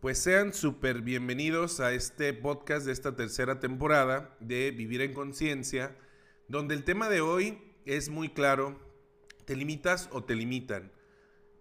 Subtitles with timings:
[0.00, 5.96] Pues sean súper bienvenidos a este podcast de esta tercera temporada de Vivir en Conciencia,
[6.46, 8.78] donde el tema de hoy es muy claro,
[9.44, 10.92] ¿te limitas o te limitan?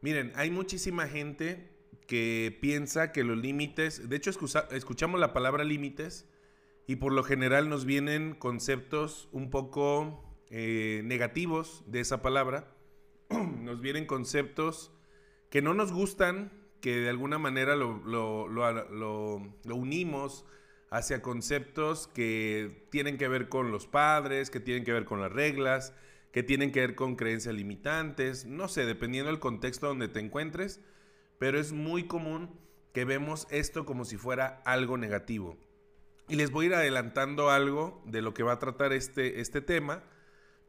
[0.01, 1.71] Miren, hay muchísima gente
[2.05, 6.29] que piensa que los límites, de hecho escuchamos la palabra límites
[6.85, 12.71] y por lo general nos vienen conceptos un poco eh, negativos de esa palabra,
[13.31, 14.91] nos vienen conceptos
[15.49, 16.51] que no nos gustan,
[16.81, 20.45] que de alguna manera lo, lo, unimos
[20.89, 25.31] hacia conceptos que tienen que ver con los padres, que tienen que ver con las
[25.31, 25.93] reglas,
[26.31, 30.79] que tienen que ver con creencias limitantes, no sé, dependiendo del contexto donde te encuentres,
[31.39, 32.57] pero es muy común
[32.93, 35.57] que vemos esto como si fuera algo negativo.
[36.29, 39.61] Y les voy a ir adelantando algo de lo que va a tratar este, este
[39.61, 40.03] tema,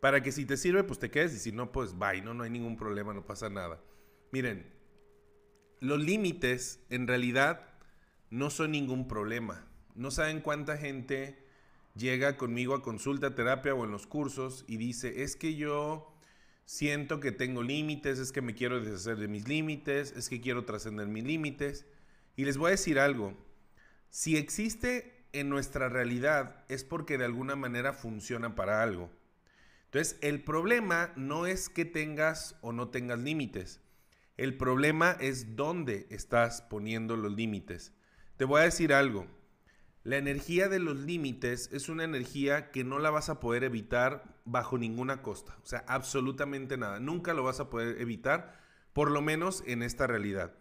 [0.01, 2.45] para que si te sirve, pues te quedes, y si no, pues bye, no, no
[2.45, 3.80] hay ningún problema, no pasa nada.
[4.30, 4.77] Miren,
[5.80, 7.68] los límites en realidad
[8.30, 9.66] no son ningún problema.
[9.95, 11.38] No saben cuánta gente
[11.95, 16.15] llega conmigo a consulta, terapia o en los cursos y dice, es que yo
[16.65, 20.65] siento que tengo límites, es que me quiero deshacer de mis límites, es que quiero
[20.65, 21.87] trascender mis límites.
[22.37, 23.34] Y les voy a decir algo,
[24.10, 29.10] si existe en nuestra realidad es porque de alguna manera funciona para algo.
[29.87, 33.80] Entonces, el problema no es que tengas o no tengas límites.
[34.38, 37.92] El problema es dónde estás poniendo los límites.
[38.36, 39.26] Te voy a decir algo.
[40.04, 44.40] La energía de los límites es una energía que no la vas a poder evitar
[44.44, 45.59] bajo ninguna costa.
[45.64, 47.00] O sea, absolutamente nada.
[47.00, 48.56] Nunca lo vas a poder evitar,
[48.92, 50.56] por lo menos en esta realidad.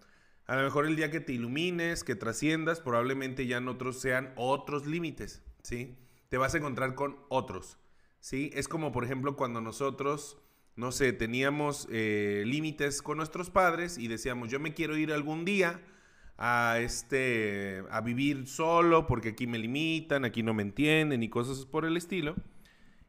[0.48, 4.34] A lo mejor el día que te ilumines, que trasciendas, probablemente ya en otros sean
[4.38, 6.00] otros límites, ¿sí?
[6.30, 7.78] Te vas a encontrar con otros,
[8.22, 8.50] ¿sí?
[8.56, 10.42] Es como, por ejemplo, cuando nosotros
[10.78, 15.44] no sé, teníamos eh, límites con nuestros padres y decíamos, yo me quiero ir algún
[15.44, 15.82] día
[16.38, 21.66] a, este, a vivir solo porque aquí me limitan, aquí no me entienden y cosas
[21.66, 22.36] por el estilo.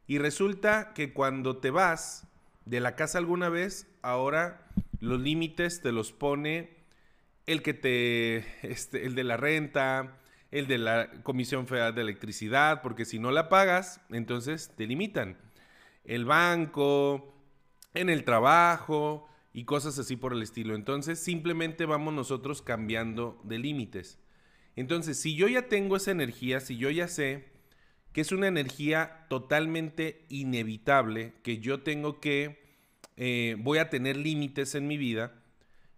[0.07, 2.27] Y resulta que cuando te vas
[2.65, 4.67] de la casa alguna vez, ahora
[4.99, 6.71] los límites te los pone
[7.45, 8.37] el que te,
[8.67, 10.17] este, el de la renta,
[10.49, 15.37] el de la Comisión Federal de Electricidad, porque si no la pagas, entonces te limitan.
[16.03, 17.38] El banco,
[17.93, 20.75] en el trabajo y cosas así por el estilo.
[20.75, 24.19] Entonces simplemente vamos nosotros cambiando de límites.
[24.75, 27.49] Entonces, si yo ya tengo esa energía, si yo ya sé
[28.13, 32.63] que es una energía totalmente inevitable, que yo tengo que,
[33.17, 35.33] eh, voy a tener límites en mi vida,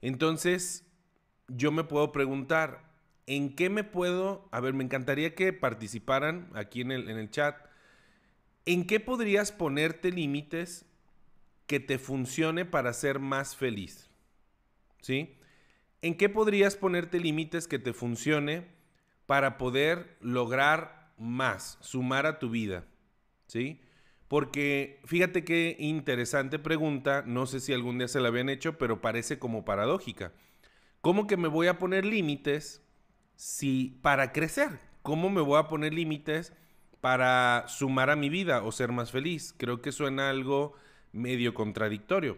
[0.02, 0.86] entonces
[1.48, 2.92] yo me puedo preguntar,
[3.28, 7.30] ¿en qué me puedo, a ver, me encantaría que participaran aquí en el, en el
[7.30, 7.56] chat,
[8.66, 10.86] ¿en qué podrías ponerte límites
[11.72, 14.10] que te funcione para ser más feliz.
[15.00, 15.38] ¿Sí?
[16.02, 18.68] ¿En qué podrías ponerte límites que te funcione
[19.26, 22.84] para poder lograr más, sumar a tu vida?
[23.48, 23.80] ¿Sí?
[24.28, 29.00] Porque fíjate qué interesante pregunta, no sé si algún día se la habían hecho, pero
[29.00, 30.34] parece como paradójica.
[31.00, 32.86] ¿Cómo que me voy a poner límites
[33.38, 34.78] si para crecer?
[35.04, 36.52] ¿Cómo me voy a poner límites
[37.00, 39.56] para sumar a mi vida o ser más feliz?
[39.58, 40.76] Creo que suena algo
[41.14, 42.38] medio contradictorio.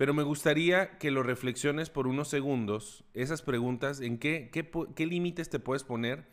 [0.00, 5.50] Pero me gustaría que lo reflexiones por unos segundos, esas preguntas, en qué, qué, límites
[5.50, 6.24] te puedes poner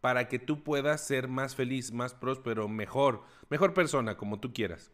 [0.00, 4.90] para que tú puedas ser más feliz, más próspero, mejor, mejor persona, como tú quieras.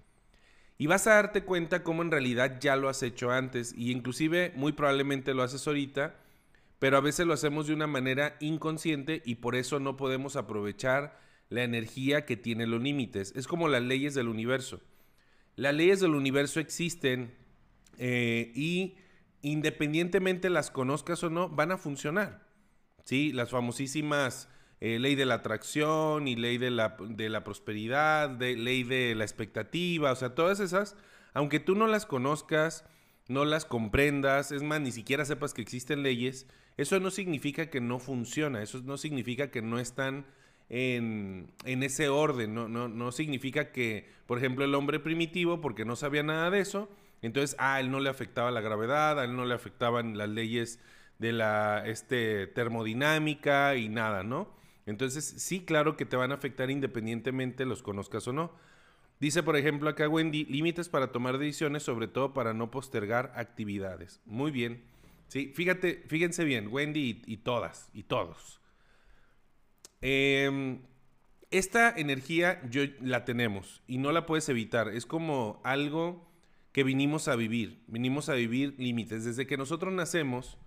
[0.76, 4.52] Y vas a darte cuenta cómo en realidad ya lo has hecho antes y inclusive
[4.54, 6.14] muy probablemente lo haces ahorita,
[6.78, 11.18] pero a veces lo hacemos de una manera inconsciente y por eso no podemos aprovechar
[11.48, 13.32] la energía que tiene los límites.
[13.34, 14.82] Es como las leyes del universo.
[15.58, 17.34] Las leyes del universo existen
[17.98, 18.94] eh, y
[19.42, 22.46] independientemente las conozcas o no, van a funcionar.
[23.02, 23.32] ¿sí?
[23.32, 24.48] Las famosísimas
[24.78, 29.24] eh, ley de la atracción y ley de la, de la prosperidad, ley de la
[29.24, 30.94] expectativa, o sea, todas esas,
[31.34, 32.84] aunque tú no las conozcas,
[33.26, 36.46] no las comprendas, es más, ni siquiera sepas que existen leyes,
[36.76, 40.24] eso no significa que no funciona, eso no significa que no están
[40.68, 42.54] en, ese orden.
[42.54, 46.60] No, no, no significa que, por ejemplo, el hombre primitivo, porque no sabía nada de
[46.60, 46.88] eso,
[47.22, 50.80] entonces a él no le afectaba la gravedad, a él no le afectaban las leyes
[51.18, 54.56] de la este, termodinámica y nada, ¿no?
[54.86, 58.52] Entonces, sí, claro que te van a afectar independientemente los conozcas o no.
[59.20, 64.20] Dice, por ejemplo, acá Wendy, límites para tomar decisiones, sobre todo para no postergar actividades.
[64.24, 64.82] Muy bien.
[65.26, 68.60] Sí, fíjate, fíjense bien, Wendy y todas, y todos.
[70.00, 70.80] Em,
[71.50, 74.88] esta energía yo, la tenemos y no la puedes evitar.
[74.88, 76.28] Es como algo
[76.72, 77.82] que vinimos a vivir.
[77.86, 79.24] Vinimos a vivir límites.
[79.24, 80.58] Desde que nosotros nacemos,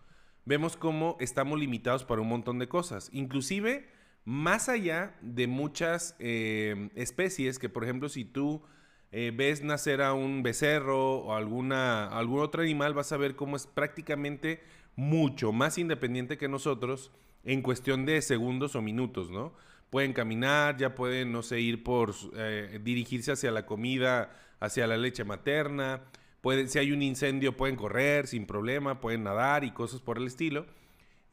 [0.45, 3.09] vemos cómo estamos limitados para un montón de cosas.
[3.13, 3.87] Inclusive,
[4.25, 8.63] más allá de muchas eh, especies que, por ejemplo, si tú
[9.11, 13.55] eh, ves nacer a un becerro o alguna, algún otro animal, vas a ver cómo
[13.55, 14.61] es prácticamente
[14.95, 17.11] mucho más independiente que nosotros
[17.43, 19.53] en cuestión de segundos o minutos, ¿no?
[19.89, 24.97] Pueden caminar, ya pueden, no sé, ir por, eh, dirigirse hacia la comida, hacia la
[24.97, 26.01] leche materna,
[26.41, 30.27] pueden, si hay un incendio pueden correr sin problema, pueden nadar y cosas por el
[30.27, 30.65] estilo.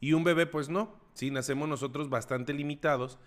[0.01, 3.19] Y un bebé, pues no, sí, nacemos nosotros bastante limitados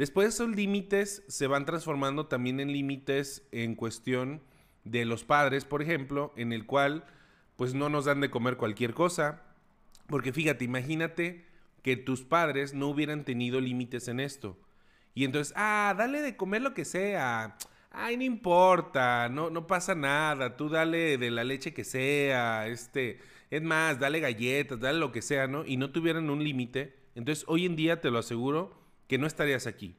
[0.00, 4.40] Después esos límites se van transformando también en límites en cuestión
[4.84, 7.04] de los padres, por ejemplo, en el cual
[7.56, 9.42] pues no nos dan de comer cualquier cosa.
[10.06, 11.44] Porque fíjate, imagínate
[11.82, 14.58] que tus padres no hubieran tenido límites en esto.
[15.14, 17.56] Y entonces, ah, dale de comer lo que sea.
[17.90, 20.56] Ay, no importa, no, no pasa nada.
[20.56, 22.68] Tú dale de la leche que sea.
[22.68, 25.64] Este, es más, dale galletas, dale lo que sea, ¿no?
[25.64, 26.96] Y no tuvieran un límite.
[27.14, 29.96] Entonces, hoy en día te lo aseguro que no estarías aquí.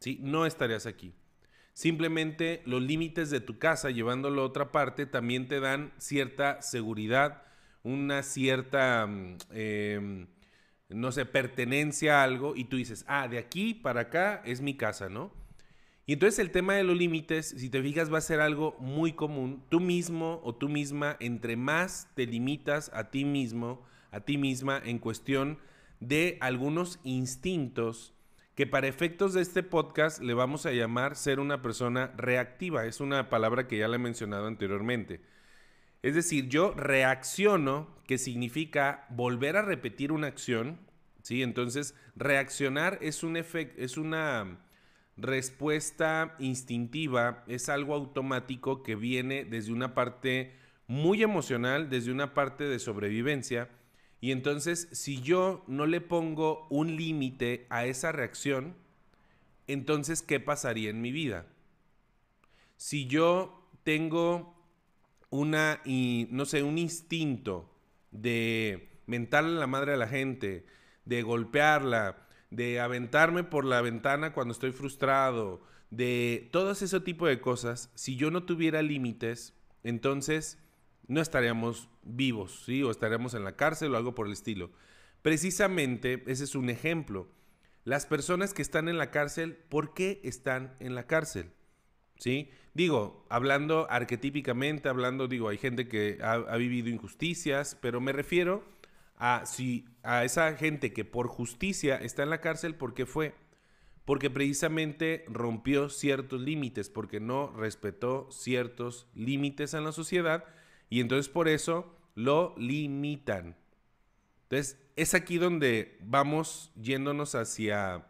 [0.00, 0.18] ¿Sí?
[0.22, 1.14] No estarías aquí.
[1.78, 7.44] Simplemente los límites de tu casa, llevándolo a otra parte, también te dan cierta seguridad,
[7.84, 10.26] una cierta, mm, em,
[10.88, 14.74] no sé, pertenencia a algo y tú dices, ah, de aquí para acá es mi
[14.74, 15.32] casa, ¿no?
[16.06, 19.12] Y entonces el tema de los límites, si te fijas, va a ser algo muy
[19.12, 19.62] común.
[19.68, 24.80] Tú mismo o tú misma, entre más te limitas a ti mismo, a ti misma
[24.82, 25.58] en cuestión
[26.00, 28.14] de algunos instintos
[28.54, 32.86] que para efectos de este podcast le vamos a llamar ser una persona reactiva.
[32.86, 35.20] Es una palabra que ya le he mencionado anteriormente.
[36.02, 40.78] Es decir, yo reacciono, que significa volver a repetir una acción,
[41.22, 41.42] ¿sí?
[41.42, 44.60] Entonces, reaccionar es, un es una
[45.16, 50.54] respuesta instintiva, es algo automático que viene desde una parte
[50.86, 53.68] muy emocional, desde una parte de sobrevivencia,
[54.20, 58.74] y entonces, si yo no le pongo un límite a esa reacción,
[59.66, 61.46] entonces, ¿qué pasaría en mi vida?
[62.76, 64.57] Si yo tengo
[65.30, 67.70] una, no sé, un instinto
[68.10, 70.66] de mentarle la madre a la gente,
[71.04, 77.40] de golpearla, de aventarme por la ventana cuando estoy frustrado, de todo ese tipo de
[77.40, 80.58] cosas, si yo no tuviera límites, entonces
[81.06, 82.82] no estaríamos vivos, ¿sí?
[82.82, 84.70] O estaríamos en la cárcel o algo por el estilo.
[85.22, 87.28] Precisamente, ese es un ejemplo.
[87.84, 91.52] Las personas que están en la cárcel, ¿por qué están en la cárcel?
[92.18, 92.50] ¿Sí?
[92.74, 98.64] Digo, hablando arquetípicamente, hablando, digo, hay gente que ha, vivido injusticias, pero me refiero
[99.16, 103.34] a, si, a esa gente que por justicia está en la cárcel, ¿por qué fue?
[104.04, 110.44] Porque precisamente rompió ciertos límites, porque no respetó ciertos límites en la sociedad
[110.88, 113.56] y entonces por eso lo limitan.
[114.44, 118.06] Entonces es aquí donde vamos yéndonos hacia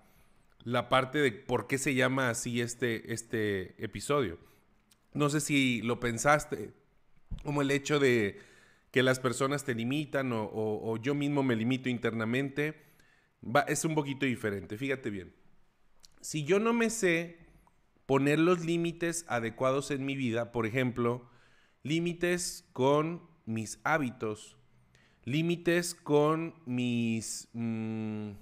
[0.68, 4.38] la parte de por qué se llama así este, este episodio.
[5.14, 6.74] No sé si lo pensaste,
[7.42, 8.38] como el hecho de
[8.90, 12.84] que las personas te limitan o, yo mismo me limito internamente,
[13.66, 14.76] es un poquito diferente.
[14.76, 15.32] Fíjate bien.
[16.20, 17.38] Si yo no me sé
[18.04, 21.30] poner los límites adecuados en mi vida, por ejemplo,
[21.82, 24.58] límites con mis hábitos,
[25.24, 28.32] límites con mis, mm,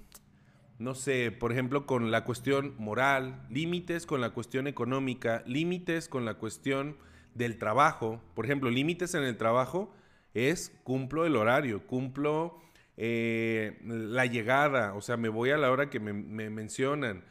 [0.79, 6.25] no sé, por ejemplo, con la cuestión moral, límites con la cuestión económica, límites con
[6.25, 6.97] la cuestión
[7.33, 8.21] del trabajo.
[8.35, 9.93] Por ejemplo, límites en el trabajo
[10.33, 12.59] es cumplo el horario, cumplo
[12.95, 17.23] eh, la llegada, o sea, me voy a la hora que me, me mencionan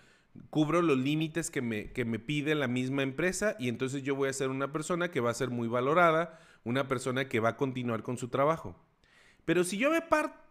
[0.51, 4.29] cubro los límites que me, que me pide la misma empresa y entonces yo voy
[4.29, 7.57] a ser una persona que va a ser muy valorada, una persona que va a
[7.57, 8.77] continuar con su trabajo.
[9.45, 10.46] Pero si yo me parto,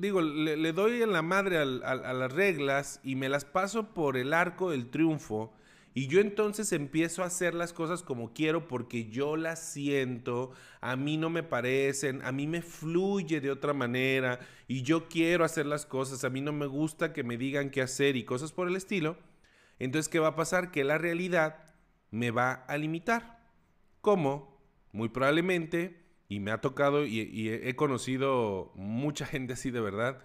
[0.00, 4.32] digo, le, doy en la madre a las reglas y me las paso por el
[4.34, 5.52] arco del triunfo,
[5.98, 10.94] y yo entonces empiezo a hacer las cosas como quiero porque yo las siento, a
[10.94, 14.38] mí no me parecen, a mí me fluye de otra manera
[14.68, 17.82] y yo quiero hacer las cosas, a mí no me gusta que me digan qué
[17.82, 19.16] hacer y cosas por el estilo.
[19.80, 20.70] Entonces, ¿qué va a pasar?
[20.70, 21.64] Que la realidad
[22.12, 23.40] me va a limitar.
[24.00, 24.56] ¿Cómo?
[24.92, 25.97] Muy probablemente,
[26.28, 30.22] y me ha tocado y, he conocido mucha gente así de verdad,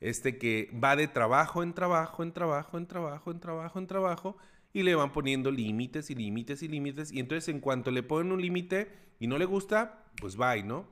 [0.00, 4.36] este que va de trabajo en trabajo, en trabajo, en trabajo, en trabajo, en trabajo,
[4.72, 7.10] y le van poniendo límites y límites y límites.
[7.10, 10.86] Y entonces en cuanto le ponen un límite y no le gusta, pues bye, ¿no?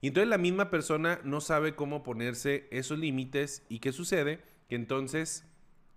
[0.00, 4.76] Y entonces la misma persona no sabe cómo ponerse esos límites y qué sucede, que
[4.76, 5.44] entonces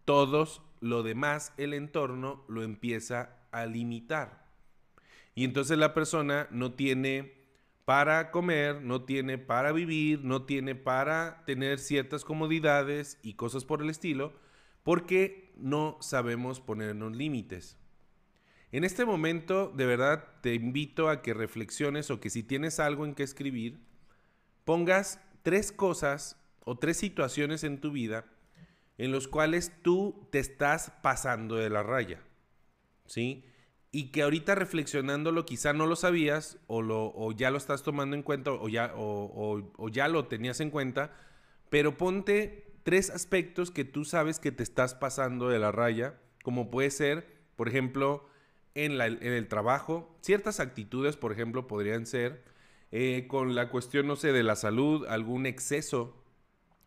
[0.05, 4.47] todos lo demás, el entorno, lo empieza a limitar.
[5.35, 7.38] Y entonces la persona no tiene
[7.89, 13.81] para comer, no tiene para vivir, no tiene para tener ciertas comodidades y cosas por
[13.81, 14.31] el estilo,
[14.83, 17.79] porque no sabemos ponernos límites.
[18.71, 23.05] En este momento, de verdad, te invito a que reflexiones o que si tienes algo
[23.05, 23.79] en que escribir,
[24.65, 28.27] pongas tres cosas o tres situaciones en tu vida
[28.99, 32.21] en los cuales tú te estás pasando de la raya.
[33.07, 33.45] ¿Sí?
[33.91, 38.23] Y que ahorita reflexionándolo quizá no lo sabías o, lo, ya lo estás tomando en
[38.23, 41.11] cuenta o ya, o ya lo tenías en cuenta,
[41.69, 46.71] pero ponte tres aspectos que tú sabes que te estás pasando de la raya, como
[46.71, 48.27] puede ser, por ejemplo,
[48.73, 50.15] en, el trabajo.
[50.21, 52.43] Ciertas actitudes, por ejemplo, podrían ser
[52.91, 56.23] eh, con la cuestión, no sé, de la salud, algún exceso,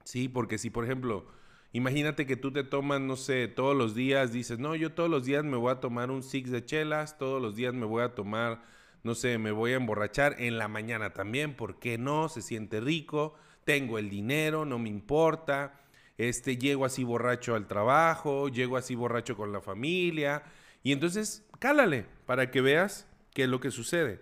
[0.05, 0.29] ¿sí?
[0.29, 1.27] Porque si, por ejemplo,
[1.73, 5.25] imagínate que tú te tomas, no sé, todos los días, dices, no, yo todos los
[5.25, 8.15] días me voy a tomar un six de chelas, todos los días me voy a
[8.15, 8.63] tomar,
[9.03, 12.29] no sé, me voy a emborrachar en la mañana también, ¿por qué no?
[12.29, 15.81] Se siente rico, tengo el dinero, no me importa,
[16.19, 20.43] este, llego así borracho al trabajo, llego así borracho con la familia,
[20.83, 24.21] y entonces cálale para que veas qué es lo que sucede.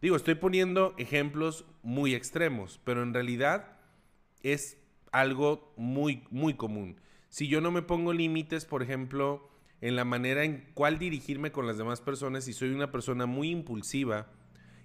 [0.00, 3.78] Digo, estoy poniendo ejemplos muy extremos, pero en realidad
[4.42, 4.78] es
[5.14, 7.00] algo muy, muy común.
[7.28, 9.48] Si yo no me pongo límites, por ejemplo,
[9.80, 13.50] en la manera en cuál dirigirme con las demás personas, y soy una persona muy
[13.50, 14.26] impulsiva,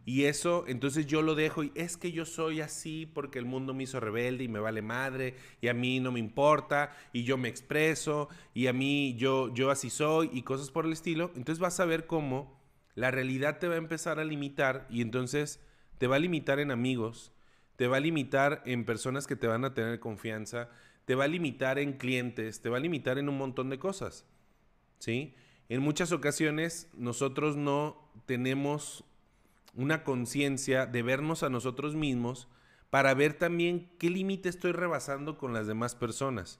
[0.05, 3.73] y eso, entonces yo lo dejo y es que yo soy así porque el mundo
[3.73, 7.37] me hizo rebelde y me vale madre y a mí no me importa y yo
[7.37, 11.31] me expreso y a mí yo, yo así soy y cosas por el estilo.
[11.35, 12.59] Entonces vas a ver cómo
[12.95, 15.59] la realidad te va a empezar a limitar y entonces
[15.99, 17.31] te va a limitar en amigos,
[17.79, 20.69] te va a limitar en personas que te van a tener confianza,
[21.05, 24.25] te va a limitar en clientes, te va a limitar en un montón de cosas.
[24.97, 25.33] ¿Sí?
[25.69, 29.05] En muchas ocasiones nosotros no tenemos
[29.75, 32.49] una conciencia de vernos a nosotros mismos
[32.89, 36.59] para ver también qué límite estoy rebasando con las demás personas.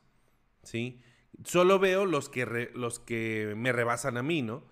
[0.63, 1.01] ¿Sí?
[1.43, 4.63] Solo veo los que, los que me rebasan a mí, ¿no?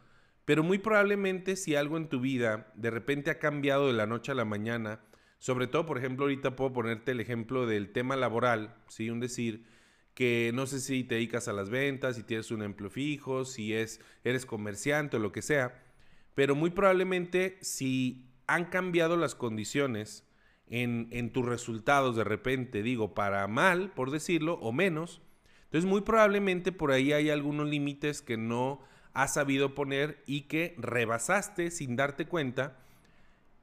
[0.46, 4.32] Pero muy probablemente si algo en tu vida de repente ha cambiado de la noche
[4.32, 5.01] a la mañana,
[5.39, 9.10] sobre todo, por ejemplo, ahorita puedo ponerte el ejemplo del tema laboral, ¿sí?
[9.10, 9.65] Un decir
[10.13, 13.74] que no sé si te dedicas a las ventas, si tienes un empleo fijo, si
[13.74, 15.84] es, eres comerciante o lo que sea,
[16.34, 20.27] pero muy probablemente si han cambiado las condiciones
[20.70, 25.22] en, tus resultados de repente, digo, para mal, por decirlo, o menos.
[25.65, 28.79] Entonces, muy probablemente por ahí hay algunos límites que no
[29.13, 32.79] has sabido poner y que rebasaste sin darte cuenta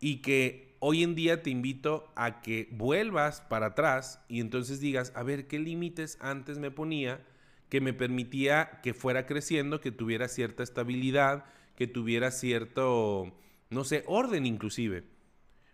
[0.01, 5.13] y que hoy en día te invito a que vuelvas para atrás y entonces digas,
[5.15, 7.25] a ver, ¿qué límites antes me ponía
[7.71, 13.33] que me permitía que fuera creciendo, que tuviera cierta estabilidad, que tuviera cierto
[13.71, 15.05] no sé, orden inclusive.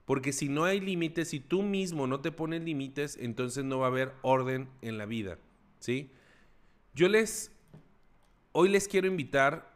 [0.05, 3.87] Porque si no hay límites, si tú mismo no te pones límites, entonces no va
[3.87, 5.39] a haber orden en la vida,
[5.79, 6.11] ¿sí?
[6.95, 7.53] Yo les,
[8.53, 9.71] hoy les quiero invitar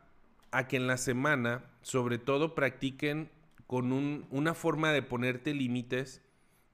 [0.51, 3.31] a que en la semana, sobre todo, practiquen
[3.75, 3.93] con
[4.31, 6.23] una forma de ponerte límites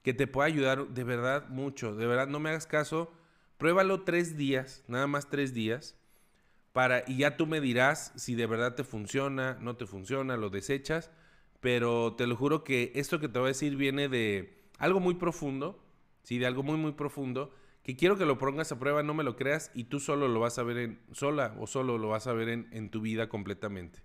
[0.03, 1.95] que te pueda ayudar de verdad mucho.
[1.95, 3.11] De verdad, no me hagas caso.
[3.57, 5.95] Pruébalo tres días, nada más tres días,
[6.73, 10.49] para, y ya tú me dirás si de verdad te funciona, no te funciona, lo
[10.49, 11.11] desechas
[11.61, 15.13] pero te lo juro que esto que te voy a decir viene de algo muy
[15.13, 15.79] profundo,
[16.23, 17.53] sí, de algo muy muy profundo,
[17.83, 20.39] que quiero que lo pongas a prueba, no me lo creas y tú solo lo
[20.39, 23.29] vas a ver en sola o solo lo vas a ver en, en tu vida
[23.29, 23.99] completamente.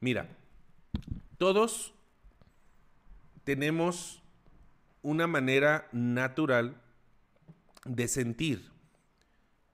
[0.00, 0.36] Mira,
[1.36, 1.93] todos
[3.44, 4.22] tenemos
[5.02, 6.80] una manera natural
[7.84, 8.72] de sentir.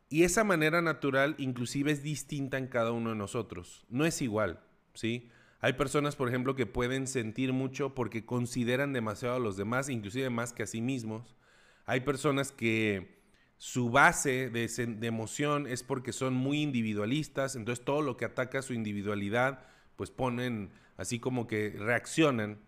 [0.09, 3.87] Y esa manera natural inclusive es distinta en cada uno de nosotros.
[3.89, 4.61] No es igual,
[4.95, 5.31] ¿sí?
[5.61, 10.31] Hay personas, por ejemplo, que pueden sentir mucho porque consideran demasiado a los demás, inclusive
[10.31, 11.37] más que a sí mismos.
[11.85, 13.21] Hay personas que
[13.59, 18.73] su base de, emoción es porque son muy individualistas, entonces todo lo que ataca su
[18.73, 22.59] individualidad, pues ponen así como que reaccionan.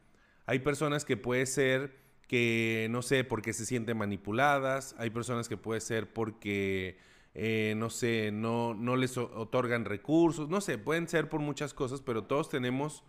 [0.46, 1.96] Hay personas que puede ser
[2.28, 6.96] que, no sé, porque se sienten manipuladas, hay personas que puede ser porque
[7.34, 12.02] eh, no sé, no, no les otorgan recursos, no sé, pueden ser por muchas cosas,
[12.02, 13.04] pero todos tenemos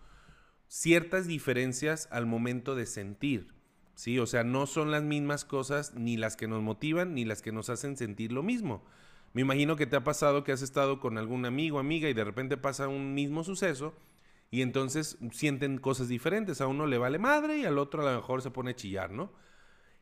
[0.67, 3.53] ciertas diferencias al momento de sentir,
[3.95, 4.19] ¿sí?
[4.19, 7.51] O sea, no son las mismas cosas ni las que nos motivan ni las que
[7.51, 8.83] nos hacen sentir lo mismo.
[9.33, 12.23] Me imagino que te ha pasado que has estado con algún amigo, amiga y de
[12.23, 13.93] repente pasa un mismo suceso
[14.53, 16.61] y entonces sienten cosas diferentes.
[16.61, 19.09] A uno le vale madre y al otro a lo mejor se pone a chillar,
[19.09, 19.33] ¿no?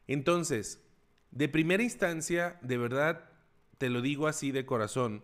[0.07, 0.83] Entonces,
[1.31, 3.29] de primera instancia, de verdad,
[3.77, 5.23] te lo digo así de corazón,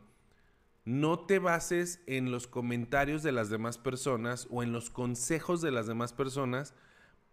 [0.86, 5.72] no te bases en los comentarios de las demás personas o en los consejos de
[5.72, 6.74] las demás personas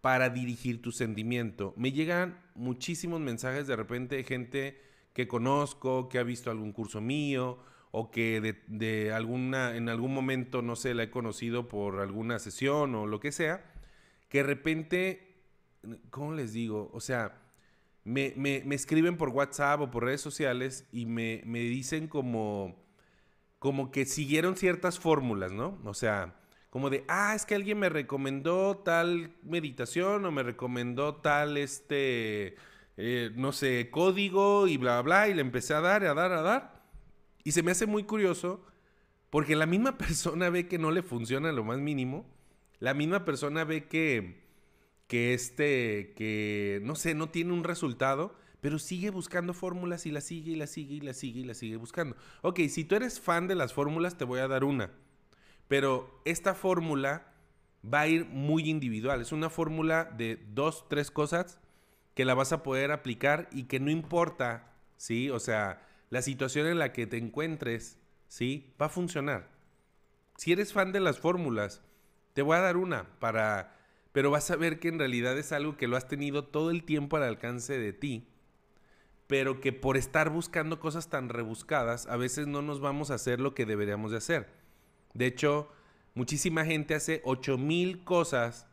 [0.01, 1.73] para dirigir tu sentimiento.
[1.77, 4.81] Me llegan muchísimos mensajes de repente de gente
[5.13, 7.59] que conozco, que ha visto algún curso mío
[7.97, 12.93] o que de, alguna, en algún momento, no sé, la he conocido por alguna sesión
[12.93, 13.63] o lo que sea,
[14.27, 15.37] que de repente,
[16.09, 16.89] ¿cómo les digo?
[16.93, 17.41] O sea,
[18.03, 18.33] me,
[18.71, 22.75] escriben por WhatsApp o por redes sociales y me, me dicen como,
[23.59, 25.79] como que siguieron ciertas fórmulas, ¿no?
[25.85, 26.35] O sea,
[26.69, 32.57] como de, ah, es que alguien me recomendó tal meditación o me recomendó tal, este,
[32.97, 36.41] eh, no sé, código y bla, bla, y le empecé a dar, a dar, a
[36.41, 36.74] dar.
[37.45, 38.65] Y se me hace muy curioso
[39.29, 42.25] porque la misma persona ve que no le funciona lo más mínimo,
[42.79, 44.43] la misma persona ve que,
[45.07, 50.21] que este, que, no sé, no tiene un resultado, pero sigue buscando fórmulas y la
[50.21, 52.17] sigue y la sigue y la sigue y la sigue buscando.
[52.41, 54.91] Ok, si tú eres fan de las fórmulas, te voy a dar una.
[55.67, 57.31] Pero esta fórmula
[57.83, 59.21] va a ir muy individual.
[59.21, 61.59] Es una fórmula de dos, tres cosas
[62.15, 65.29] que la vas a poder aplicar y que no importa, ¿sí?
[65.29, 67.97] O sea, la situación en la que te encuentres,
[68.29, 68.73] ¿sí?
[68.81, 69.49] Va a funcionar.
[70.37, 71.81] Si eres fan de las fórmulas,
[72.31, 73.77] te voy a dar una para...
[74.13, 76.85] Pero vas a ver que en realidad es algo que lo has tenido todo el
[76.85, 78.29] tiempo al alcance de ti,
[79.27, 83.41] pero que por estar buscando cosas tan rebuscadas, a veces no nos vamos a hacer
[83.41, 84.47] lo que deberíamos de hacer.
[85.13, 85.69] De hecho,
[86.13, 88.67] muchísima gente hace 8000 cosas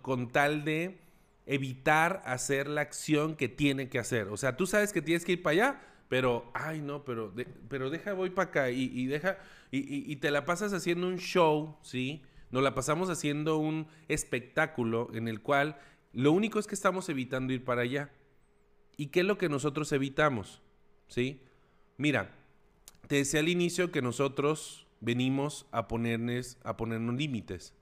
[0.00, 1.02] con tal de
[1.44, 4.28] evitar hacer la acción que tiene que hacer.
[4.28, 7.34] O sea, tú sabes que tienes que ir para allá, pero, ay, no, pero,
[7.68, 9.38] pero deja, voy para acá y, deja,
[9.70, 12.22] y, y, te la pasas haciendo un show, ¿sí?
[12.50, 15.78] Nos la pasamos haciendo un espectáculo en el cual
[16.12, 18.10] lo único es que estamos evitando ir para allá.
[18.96, 20.62] ¿Y qué es lo que nosotros evitamos?
[21.06, 21.42] ¿Sí?
[21.96, 22.34] Mira,
[23.06, 27.74] te decía al inicio que nosotros venimos a ponernos, a ponernos límites.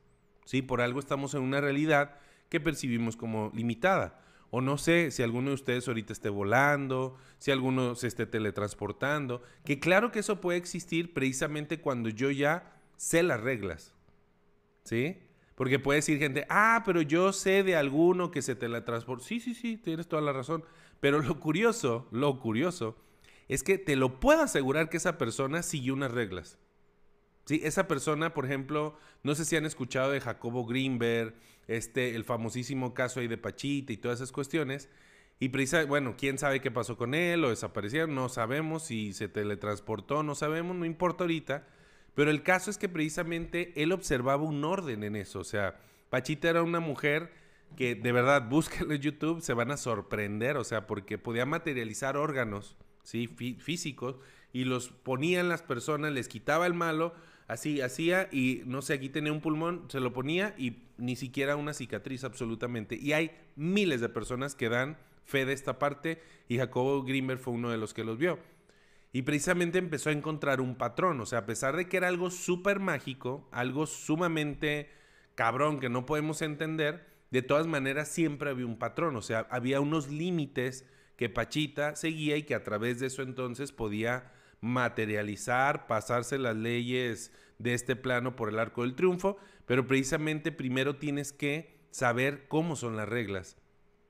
[0.45, 0.63] ¿sí?
[0.63, 2.19] Por algo estamos en una realidad
[2.49, 4.21] que percibimos como limitada.
[4.51, 9.43] O no sé si alguno de ustedes ahorita esté volando, si alguno se esté teletransportando,
[9.65, 13.95] que claro que eso puede existir precisamente cuando yo ya sé las reglas.
[14.85, 15.19] ¿Sí?
[15.57, 19.25] Porque puede decir gente, ah, pero yo sé de alguno que se teletransporta.
[19.25, 20.65] Sí, sí, sí, tienes toda la razón.
[21.01, 22.97] Pero lo curioso, lo curioso,
[23.49, 26.59] es que te lo puedo asegurar que esa persona siguió unas reglas.
[27.47, 31.35] Sí, esa persona, por ejemplo, no sé si han escuchado de Jacobo Greenberg,
[31.69, 34.89] este, el famosísimo caso ahí de Pachita y todas esas cuestiones.
[35.39, 39.29] Y precisamente, bueno, quién sabe qué pasó con él o desaparecieron, no sabemos si se
[39.29, 41.67] teletransportó, no sabemos, no importa ahorita.
[42.15, 45.41] Pero el caso es que precisamente él observaba un orden en eso.
[45.41, 47.31] O sea, Pachita era una mujer
[47.77, 52.17] que de verdad, búsquenlo en YouTube, se van a sorprender, o sea, porque podía materializar
[52.17, 53.27] órganos, ¿sí?
[53.27, 54.17] físicos
[54.53, 57.15] y los ponía en las personas, les quitaba el malo
[57.49, 61.57] Así hacía y no sé, aquí tenía un pulmón, se lo ponía y ni siquiera
[61.57, 62.97] una cicatriz absolutamente.
[62.97, 67.55] Y hay miles de personas que dan fe de esta parte y Jacobo Grimberg fue
[67.55, 68.39] uno de los que los vio.
[69.13, 72.31] Y precisamente empezó a encontrar un patrón, o sea, a pesar de que era algo
[72.31, 74.91] súper mágico, algo sumamente
[75.35, 79.81] cabrón que no podemos entender, de todas maneras siempre había un patrón, o sea, había
[79.81, 80.85] unos límites
[81.17, 87.33] que Pachita seguía y que a través de eso entonces podía materializar, pasarse las leyes
[87.59, 92.77] de este plano por el arco del triunfo, pero precisamente primero tienes que saber cómo
[92.77, 93.57] son las reglas.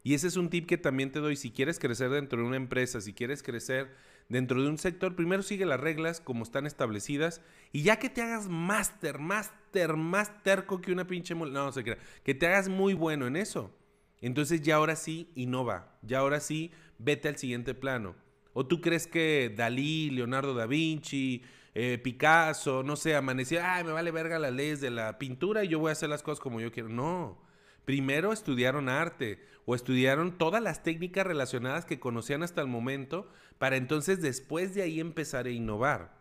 [0.06, 1.34] Y ese es un tip que también te doy.
[1.34, 3.92] Si quieres crecer dentro de una empresa, si quieres crecer
[4.28, 7.40] dentro de un sector, primero sigue las reglas como están establecidas
[7.72, 11.34] y ya que te hagas máster, máster, más terco que una pinche...
[11.34, 11.98] No, no se crea.
[12.22, 13.74] Que te hagas muy bueno en eso.
[14.20, 15.98] Entonces ya ahora sí innova.
[16.02, 18.14] Ya ahora sí vete al siguiente plano.
[18.58, 21.42] ¿O tú crees que Dalí, Leonardo da Vinci,
[21.74, 25.68] eh, Picasso, no sé, amanecía, ay, me vale verga las leyes de la pintura y
[25.68, 26.88] yo voy a hacer las cosas como yo quiero?
[26.88, 27.38] No.
[27.84, 33.76] Primero estudiaron arte o estudiaron todas las técnicas relacionadas que conocían hasta el momento para
[33.76, 36.16] entonces después de ahí empezar a innovar.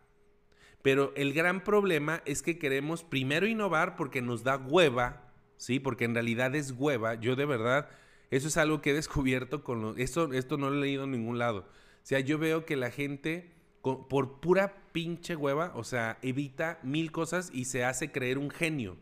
[0.82, 5.80] Pero el gran problema es que queremos primero innovar porque nos da hueva, ¿sí?
[5.80, 7.16] Porque en realidad es hueva.
[7.16, 7.88] Yo de verdad,
[8.30, 11.12] eso es algo que he descubierto con lo, esto, esto no lo he leído en
[11.12, 11.66] ningún lado.
[12.06, 17.50] Sea, yo veo que la gente, por pura pinche hueva, o sea, evita mil cosas
[17.52, 18.96] y se hace creer un genio.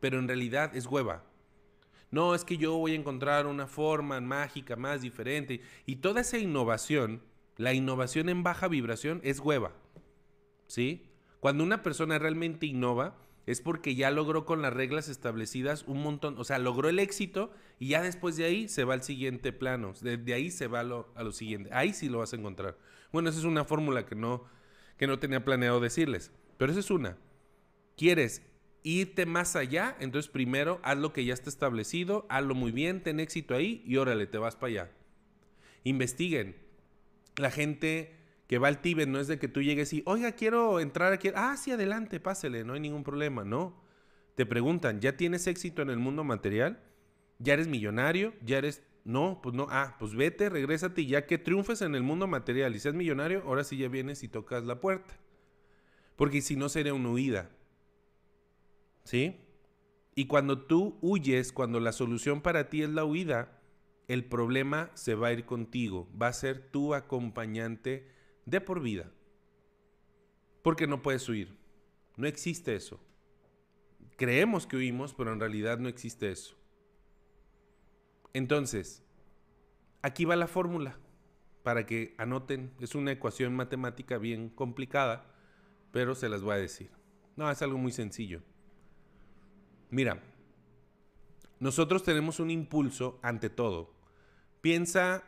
[0.00, 1.24] Pero en realidad es hueva.
[2.10, 5.60] No, es que yo voy a encontrar una forma mágica más diferente.
[5.84, 7.20] Y toda esa innovación,
[7.58, 9.72] la innovación en baja vibración es hueva.
[10.68, 11.04] ¿Sí?
[11.40, 13.14] Cuando una persona realmente innova,
[13.48, 17.50] es porque ya logró con las reglas establecidas un montón, o sea, logró el éxito
[17.78, 20.82] y ya después de ahí se va al siguiente plano, de, ahí se va a
[20.82, 22.76] lo, siguiente, ahí sí lo vas a encontrar.
[23.10, 24.44] Bueno, esa es una fórmula que no,
[24.98, 27.16] que no tenía planeado decirles, pero esa es una.
[27.96, 28.42] ¿Quieres
[28.82, 33.18] irte más allá, entonces primero haz lo que ya está establecido, hazlo muy bien, ten
[33.18, 34.90] éxito ahí y órale, te vas para allá.
[35.84, 36.54] Investiguen.
[37.36, 38.17] La gente
[38.48, 41.30] que va al Tíbet no es de que tú llegues y, oiga, quiero entrar aquí.
[41.34, 43.44] Ah, sí, adelante, pásele, no hay ningún problema.
[43.44, 43.80] No.
[44.34, 46.82] Te preguntan, ¿ya tienes éxito en el mundo material?
[47.38, 48.32] ¿Ya eres millonario?
[48.42, 49.66] ¿Ya eres no, pues no.
[49.70, 53.42] Ah, pues vete, regrésate y ya que triunfes en el mundo material y seas millonario,
[53.46, 55.16] ahora sí ya vienes y tocas la puerta.
[56.16, 57.50] Porque si no sería una huida.
[59.04, 59.36] ¿Sí?
[60.14, 63.60] Y cuando tú huyes, cuando la solución para ti es la huida,
[64.08, 66.06] el problema se va a ir contigo.
[66.20, 68.17] Va a ser tu acompañante
[68.48, 69.10] de por vida.
[70.62, 71.56] Porque no puedes huir.
[72.16, 72.98] No existe eso.
[74.16, 76.56] Creemos que huimos, pero en realidad no existe eso.
[78.32, 79.04] Entonces,
[80.02, 80.98] aquí va la fórmula
[81.62, 82.72] para que anoten.
[82.80, 85.32] Es una ecuación matemática bien complicada,
[85.92, 86.90] pero se las voy a decir.
[87.36, 88.42] No, es algo muy sencillo.
[89.90, 90.22] Mira,
[91.60, 93.94] nosotros tenemos un impulso ante todo.
[94.60, 95.22] Piensa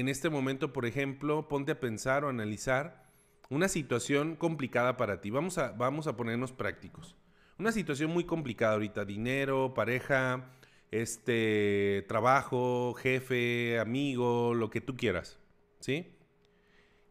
[0.00, 3.06] en este momento, por ejemplo, ponte a pensar o analizar
[3.48, 5.30] una situación complicada para ti.
[5.30, 7.16] Vamos a, vamos a ponernos prácticos.
[7.58, 10.50] Una situación muy complicada ahorita, dinero, pareja,
[10.90, 15.38] este, trabajo, jefe, amigo, lo que tú quieras,
[15.80, 16.14] ¿sí?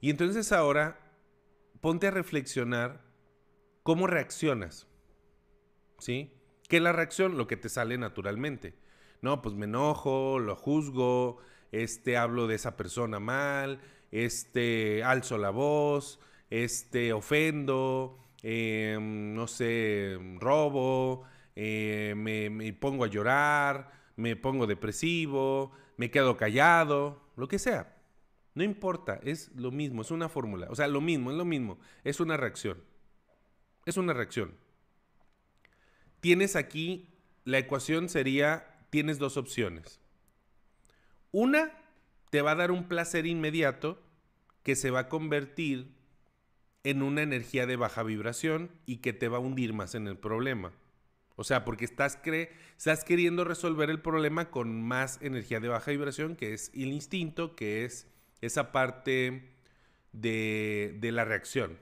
[0.02, 1.00] Y entonces ahora
[1.82, 3.04] ponte a reflexionar
[3.82, 4.88] cómo reaccionas,
[5.98, 6.32] ¿sí?
[6.70, 7.38] ¿Qué es la reacción?
[7.38, 8.78] Lo que te sale naturalmente.
[9.22, 11.40] No, pues me enojo, lo juzgo,
[11.84, 13.80] este, hablo de esa persona mal,
[14.12, 21.24] este, alzo la voz, este, ofendo, em, no sé, robo,
[21.56, 27.94] eh, me, pongo a llorar, me pongo depresivo, me quedo callado, lo que sea.
[28.54, 30.68] No importa, es lo mismo, es una fórmula.
[30.70, 31.78] O sea, lo mismo, es lo mismo.
[32.06, 32.82] Es una reacción.
[33.86, 34.56] Es una reacción.
[36.22, 37.10] Tienes aquí,
[37.44, 40.00] la ecuación sería, tienes dos opciones.
[41.38, 41.70] Una,
[42.30, 44.02] te va a dar un placer inmediato
[44.64, 45.94] que se va a convertir
[46.86, 50.18] en una energía de baja vibración y que te va a hundir más en el
[50.18, 50.72] problema.
[51.36, 52.20] O sea, porque estás,
[52.78, 57.54] estás queriendo resolver el problema con más energía de baja vibración, que es el instinto,
[57.58, 58.08] que es
[58.40, 59.52] esa parte
[60.14, 61.78] de, la reacción.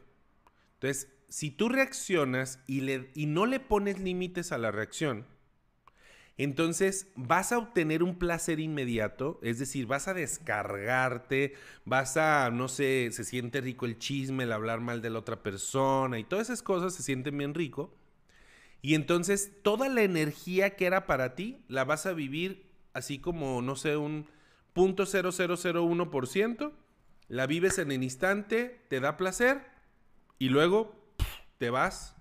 [0.73, 5.27] Entonces, si tú reaccionas y, le, y no le pones límites a la reacción,
[6.37, 11.53] entonces vas a obtener un placer inmediato, es decir, vas a descargarte,
[11.85, 15.43] vas a, no sé, se siente rico el chisme, el hablar mal de la otra
[15.43, 17.93] persona y todas esas cosas se sienten bien rico.
[18.81, 23.61] Y entonces toda la energía que era para ti la vas a vivir así como,
[23.61, 24.27] no sé, un
[24.73, 26.71] punto .0001%,
[27.27, 29.61] la vives en el instante, te da placer
[30.39, 30.95] y luego
[31.59, 32.15] te vas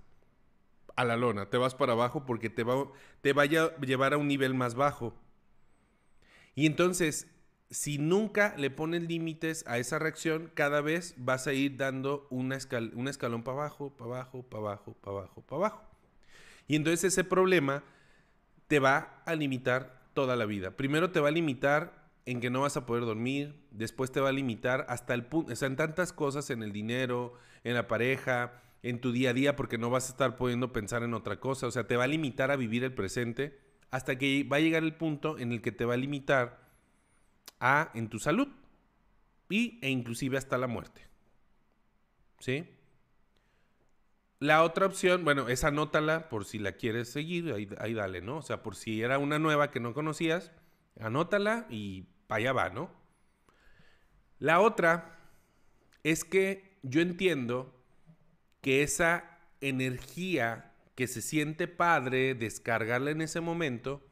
[1.02, 2.86] a la lona, te vas para abajo porque te va,
[3.20, 5.14] te vaya a llevar a un nivel más bajo.
[6.54, 7.28] Y entonces,
[7.70, 12.58] si nunca le pones límites a esa reacción, cada vez vas a ir dando una
[12.94, 15.82] un escalón para abajo, para abajo, para abajo, para abajo, para abajo.
[16.68, 17.82] Y entonces ese problema
[18.68, 20.72] te va a limitar toda la vida.
[20.76, 24.28] Primero te va a limitar en que no vas a poder dormir, después te va
[24.28, 27.34] a limitar hasta el punto, o sea, en tantas cosas, en el dinero,
[27.64, 31.02] en la pareja, en tu día a día, porque no vas a estar pudiendo pensar
[31.02, 33.58] en otra cosa, o sea, te va a limitar a vivir el presente
[33.90, 36.60] hasta que va a llegar el punto en el que te va a limitar
[37.60, 38.48] a en tu salud
[39.48, 41.06] y, e inclusive hasta la muerte.
[42.40, 42.66] ¿Sí?
[44.40, 48.38] La otra opción, bueno, esa anótala por si la quieres seguir, ahí, dale, ¿no?
[48.38, 50.50] O sea, por si era una nueva que no conocías,
[50.98, 52.90] anótala y allá va, ¿no?
[54.40, 55.18] La otra
[56.02, 57.81] es que yo entiendo
[58.62, 64.02] que esa energía que se siente padre descargarla en ese momento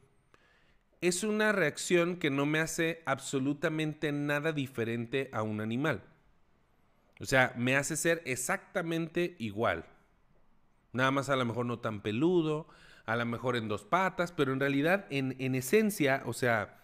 [1.01, 6.03] es una reacción que no me hace absolutamente nada diferente a un animal.
[7.19, 9.85] O sea, me hace ser exactamente igual.
[10.93, 12.67] Nada más a lo mejor no tan peludo,
[13.05, 16.83] a lo mejor en dos patas, pero en realidad en, esencia, o sea,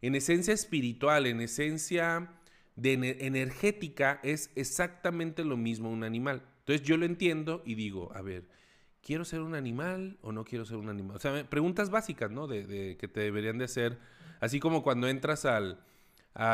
[0.00, 2.30] en esencia espiritual, en esencia
[2.76, 6.42] de energética, es exactamente lo mismo un animal.
[6.68, 8.46] Entonces yo lo entiendo y digo, a ver,
[9.00, 11.16] ¿quiero ser un animal o no quiero ser un animal?
[11.16, 12.46] O sea, preguntas básicas, ¿no?
[12.46, 13.98] De, que te deberían de hacer,
[14.38, 15.80] así como cuando entras al,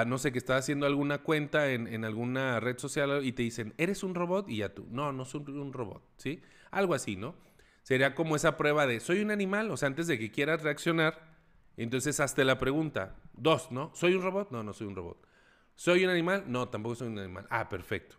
[0.07, 3.74] no sé, que estás haciendo alguna cuenta en, en, alguna red social y te dicen,
[3.77, 4.48] ¿eres un robot?
[4.48, 6.42] Y ya tú, no, no soy un robot, ¿sí?
[6.70, 7.35] Algo así, ¿no?
[7.83, 9.68] Sería como esa prueba de, ¿soy un animal?
[9.72, 11.35] O sea, antes de que quieras reaccionar,
[11.77, 13.16] entonces hazte la pregunta.
[13.33, 13.90] Dos, ¿no?
[13.96, 14.53] ¿Soy un robot?
[14.53, 15.27] No, no soy un robot.
[15.74, 16.44] ¿Soy un animal?
[16.46, 17.48] No, tampoco soy un animal.
[17.50, 18.14] Ah, perfecto.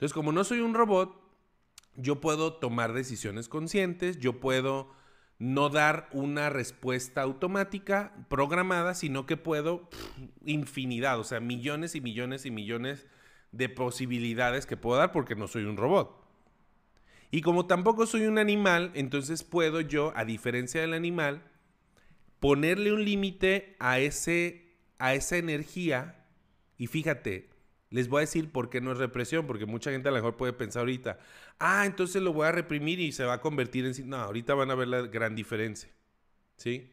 [0.00, 1.19] Entonces, como no soy un robot,
[2.00, 4.92] yo puedo tomar decisiones conscientes, yo puedo
[5.38, 9.88] no dar una respuesta automática programada, sino que puedo
[10.44, 13.06] infinidad, o sea, millones y millones y millones
[13.52, 16.20] de posibilidades que puedo dar porque no soy un robot.
[17.30, 21.42] Y como tampoco soy un animal, entonces puedo yo, a diferencia del animal,
[22.40, 24.00] ponerle un límite a, a
[25.14, 26.26] esa energía.
[26.76, 27.49] Y fíjate,
[27.90, 30.36] les voy a decir por qué no es represión, porque mucha gente a lo mejor
[30.36, 31.18] puede pensar ahorita,
[31.58, 34.08] ah, entonces lo voy a reprimir y se va a convertir en...
[34.08, 35.90] No, ahorita van a ver la gran diferencia.
[36.56, 36.90] ¿Sí?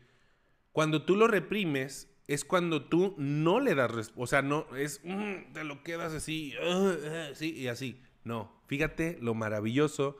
[0.72, 4.22] Cuando tú lo reprimes, es cuando tú no le das respuesta.
[4.22, 8.02] O sea, no, es, mm, te lo quedas así, uh, uh, sí, y así.
[8.24, 10.18] No, fíjate lo maravilloso,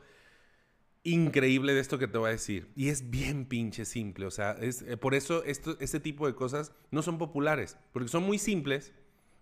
[1.02, 2.70] increíble de esto que te voy a decir.
[2.74, 4.26] Y es bien pinche simple.
[4.26, 8.08] O sea, es, eh, por eso esto, este tipo de cosas no son populares, porque
[8.08, 8.94] son muy simples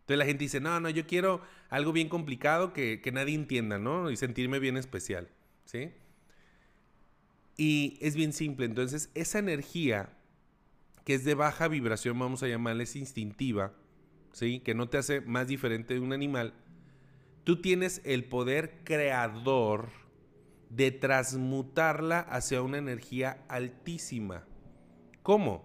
[0.06, 4.08] entonces la gente dice, no, no, yo quiero algo bien complicado que, nadie entienda, ¿no?
[4.08, 5.28] Y sentirme bien especial,
[5.64, 5.90] ¿sí?
[7.56, 8.66] Y es bien simple.
[8.66, 10.16] Entonces, esa energía
[11.04, 13.72] que es de baja vibración, vamos a llamarla, es instintiva,
[14.30, 14.60] ¿sí?
[14.60, 16.54] Que no te hace más diferente de un animal.
[17.42, 19.88] Tú tienes el poder creador
[20.70, 24.44] de transmutarla hacia una energía altísima.
[25.24, 25.64] ¿Cómo?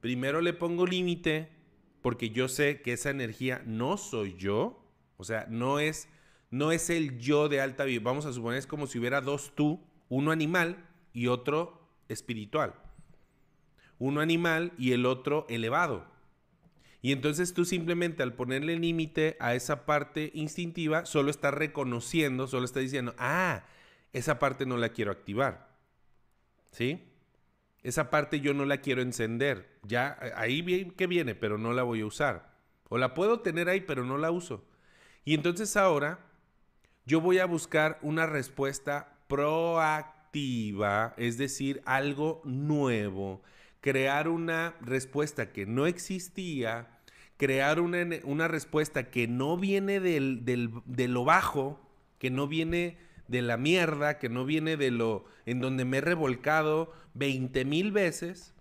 [0.00, 1.57] Primero le pongo límite
[2.02, 4.84] porque yo sé que esa energía no soy yo,
[5.16, 6.08] o sea, no es,
[6.50, 8.00] no es el yo de alta vida.
[8.02, 12.74] Vamos a suponer, es como si hubiera dos tú, uno animal y otro espiritual.
[13.98, 16.06] Uno animal y el otro elevado.
[17.00, 22.64] Y entonces tú simplemente al ponerle límite a esa parte instintiva, solo estás reconociendo, solo
[22.64, 23.64] estás diciendo, ah,
[24.12, 25.68] esa parte no la quiero activar.
[26.70, 27.07] ¿Sí?
[27.82, 29.78] Esa parte yo no la quiero encender.
[29.82, 32.54] Ya ahí que viene, pero no la voy a usar.
[32.88, 34.64] O la puedo tener ahí, pero no la uso.
[35.24, 36.18] Y entonces ahora
[37.04, 43.42] yo voy a buscar una respuesta proactiva, es decir, algo nuevo,
[43.80, 46.98] crear una respuesta que no existía,
[47.36, 51.80] crear una, una respuesta que no viene del, del, de lo bajo,
[52.18, 56.00] que no viene de la mierda, que no viene de lo en donde me he
[56.00, 58.54] revolcado 20 mil veces.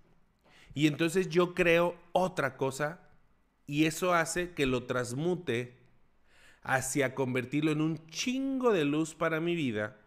[0.74, 3.00] Y entonces yo creo otra cosa
[3.66, 5.76] y eso hace que lo transmute
[6.62, 9.98] hacia convertirlo en un chingo de luz para mi vida,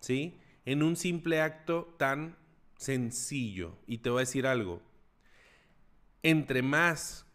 [0.00, 0.38] ¿sí?
[0.64, 2.36] En un simple acto tan
[2.76, 3.78] sencillo.
[3.86, 4.82] Y te voy a decir algo.
[6.22, 7.26] Entre más,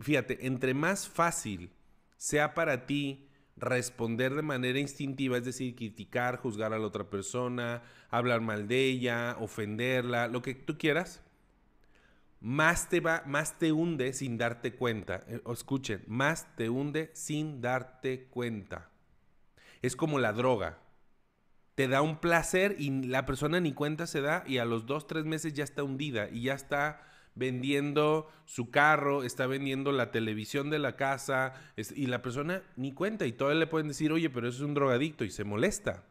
[0.00, 1.70] fíjate, entre más fácil
[2.16, 3.29] sea para ti
[3.60, 8.86] responder de manera instintiva, es decir, criticar, juzgar a la otra persona, hablar mal de
[8.86, 11.22] ella, ofenderla, lo que tú quieras,
[12.40, 15.24] más te va, más te hunde sin darte cuenta.
[15.28, 18.90] Eh, escuchen, más te hunde sin darte cuenta.
[19.82, 20.78] Es como la droga.
[21.74, 25.06] Te da un placer y la persona ni cuenta se da y a los dos,
[25.06, 30.70] tres meses ya está hundida y ya está vendiendo su carro, está vendiendo la televisión
[30.70, 34.48] de la casa y la persona ni cuenta y todavía le pueden decir, oye, pero
[34.48, 36.04] eso es un drogadicto y se molesta.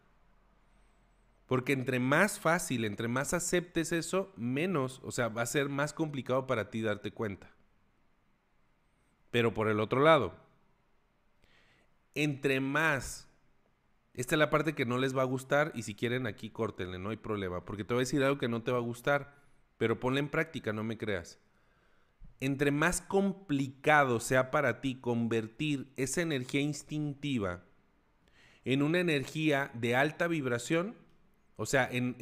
[1.45, 5.93] Porque entre más fácil, entre más aceptes eso, menos, o sea, va a ser más
[5.93, 7.51] complicado para ti darte cuenta.
[9.31, 10.35] Pero por el otro lado,
[12.13, 13.27] entre más,
[14.13, 16.99] esta es la parte que no les va a gustar y si quieren aquí córtenle,
[16.99, 19.33] no hay problema, porque te voy a decir algo que no te va a gustar
[19.79, 21.39] pero ponla en práctica, no me creas.
[22.41, 27.63] Entre más complicado sea para ti convertir esa energía instintiva
[28.65, 30.95] en una energía de alta vibración,
[31.55, 32.15] o sea, en,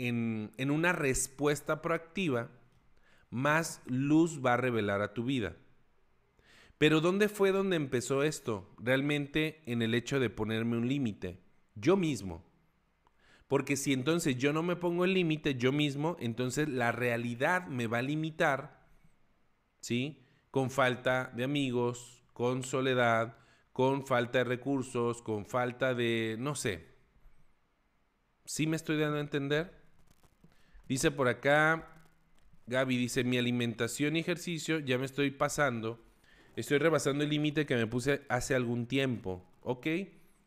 [0.55, 2.49] en una respuesta proactiva,
[3.31, 5.55] más luz va a revelar a tu vida.
[6.77, 8.69] Pero ¿dónde fue donde empezó esto?
[8.77, 11.39] Realmente en el hecho de ponerme un límite.
[11.73, 12.46] Yo mismo.
[13.47, 17.87] Porque si entonces yo no me pongo el límite yo mismo, entonces la realidad me
[17.87, 18.85] va a limitar,
[19.79, 20.25] ¿sí?
[20.51, 23.37] Con falta de amigos, con soledad,
[23.71, 26.85] con falta de recursos, con falta de, no sé.
[28.43, 29.73] ¿Sí me estoy dando a entender?
[30.89, 31.87] Dice por acá,
[32.65, 36.03] Gaby dice, mi alimentación y ejercicio ya me estoy pasando,
[36.55, 39.45] estoy rebasando el límite que me puse hace algún tiempo.
[39.61, 39.87] ¿Ok?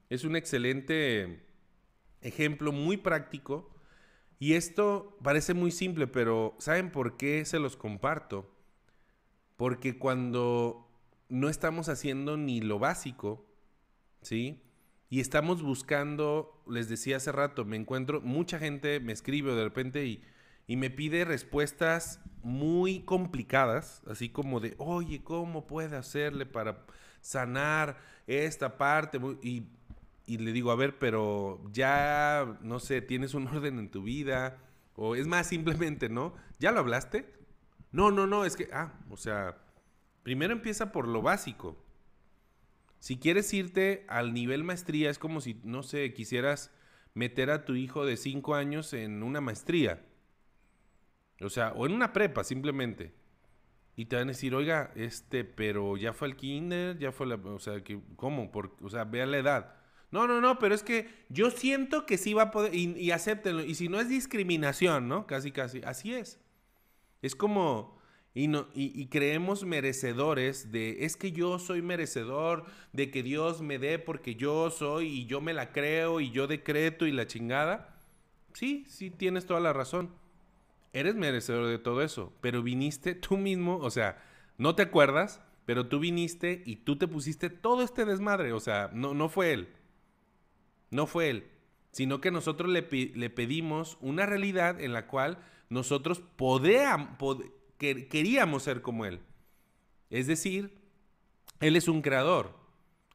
[0.08, 1.49] Es un excelente
[2.20, 3.70] ejemplo muy práctico.
[4.38, 8.50] Y esto parece muy simple, pero ¿saben por qué se los comparto?
[9.56, 10.90] Porque cuando
[11.28, 13.46] no estamos haciendo ni lo básico,
[14.22, 14.62] ¿sí?
[15.11, 20.06] Y estamos buscando, les decía hace rato, me encuentro, mucha gente me escribe de repente
[20.06, 20.22] y,
[20.66, 26.87] y me pide respuestas muy complicadas, así como de, oye, ¿cómo puede hacerle para
[27.20, 29.20] sanar esta parte?
[29.42, 29.64] Y
[30.26, 34.59] y le digo, a ver, pero ya, no sé, tienes un orden en tu vida,
[34.94, 36.35] O es más, simplemente, ¿no?
[36.59, 37.33] ¿Ya lo hablaste?
[37.92, 39.59] No, no, no, es que, ah, o sea,
[40.22, 41.83] primero empieza por lo básico.
[42.98, 46.70] Si quieres irte al nivel maestría, es como si, no sé, quisieras
[47.14, 50.04] meter a tu hijo de 5 años en una maestría.
[51.40, 53.14] O sea, o en una prepa, simplemente.
[53.96, 57.35] Y te van a decir, oiga, este, pero ya fue al kinder, ya fue la.
[57.37, 57.83] O sea,
[58.16, 58.50] ¿cómo?
[58.50, 59.79] Por, o sea, vea la edad.
[60.11, 62.75] No, no, no, pero es que yo siento que sí va a poder.
[62.75, 63.64] Y, y acéptenlo.
[63.64, 65.27] Y si no es discriminación, ¿no?
[65.27, 65.81] Casi, casi.
[65.83, 66.40] Así es.
[67.23, 68.01] Es como.
[68.33, 73.81] Y, no, y, creemos merecedores de, es que yo soy merecedor de que Dios me
[73.81, 77.99] dé porque yo soy y yo me la creo y yo decreto y la chingada.
[78.53, 80.11] Sí, sí, tienes toda la razón.
[80.92, 84.23] Eres merecedor de todo eso, pero viniste tú mismo, o sea,
[84.59, 88.90] no te acuerdas, pero tú viniste y tú te pusiste todo este desmadre, o sea,
[88.92, 89.68] no, no fue él.
[90.90, 91.50] No fue él,
[91.92, 95.38] sino que nosotros le, le pedimos una realidad en la cual
[95.70, 96.22] nosotros
[97.79, 99.20] queríamos ser como Él.
[100.11, 100.76] Es decir,
[101.61, 102.59] Él es un creador.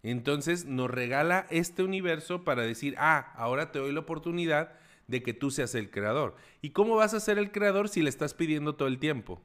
[0.02, 4.74] Entonces nos regala este universo para decir, ah, ahora te doy la oportunidad
[5.08, 6.36] de que tú seas el creador.
[6.62, 9.42] ¿Y cómo vas a ser el creador si le estás pidiendo todo el tiempo?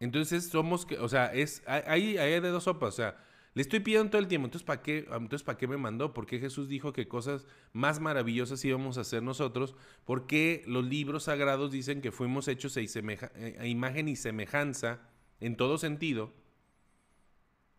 [0.00, 4.10] Entonces somos, o sea, es, hay, hay de dos sopas, o sea, le estoy pidiendo
[4.10, 4.46] todo el tiempo.
[4.46, 6.14] Entonces, ¿para qué, entonces, ¿para qué me mandó?
[6.14, 9.74] ¿Por qué Jesús dijo que cosas más maravillosas íbamos a hacer nosotros?
[10.04, 15.00] ¿Por qué los libros sagrados dicen que fuimos hechos a, imagen y semejanza
[15.40, 16.32] en todo sentido?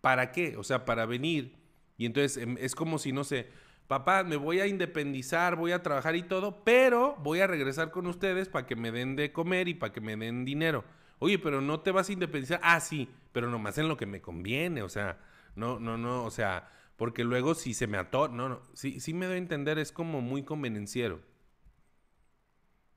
[0.01, 0.57] ¿Para qué?
[0.57, 1.55] O sea, para venir.
[1.97, 3.47] Y entonces em, es como si, no sé,
[3.87, 8.05] papá, me voy a independizar, voy a trabajar y todo, pero voy a regresar con
[8.05, 10.83] ustedes para que me den de comer y para que me den dinero.
[11.17, 12.59] Oye, pero no te vas a independizar.
[12.61, 15.17] Ah, sí, pero nomás en lo que me conviene, o sea
[15.55, 19.13] no, no, no, o sea, porque luego si se me ató, no, no, sí, sí
[19.13, 21.21] me doy a entender, es como muy convenenciero.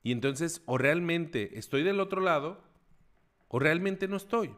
[0.03, 2.63] Y entonces, o realmente estoy del otro lado,
[3.47, 4.55] o realmente no estoy.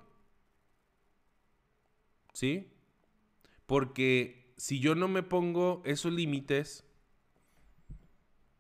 [2.33, 2.71] ¿Sí?
[3.65, 6.85] Porque si yo no me pongo esos límites,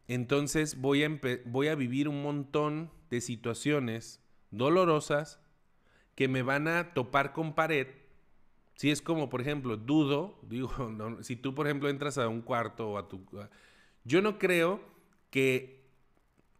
[0.07, 5.39] entonces voy a, voy a vivir un montón de situaciones dolorosas
[6.15, 7.87] que me van a topar con pared
[8.79, 10.71] si es como, por ejemplo, dudo, digo,
[11.19, 13.25] si tú, por ejemplo, entras a un cuarto o a tu...
[14.05, 14.79] yo no creo
[15.31, 15.83] que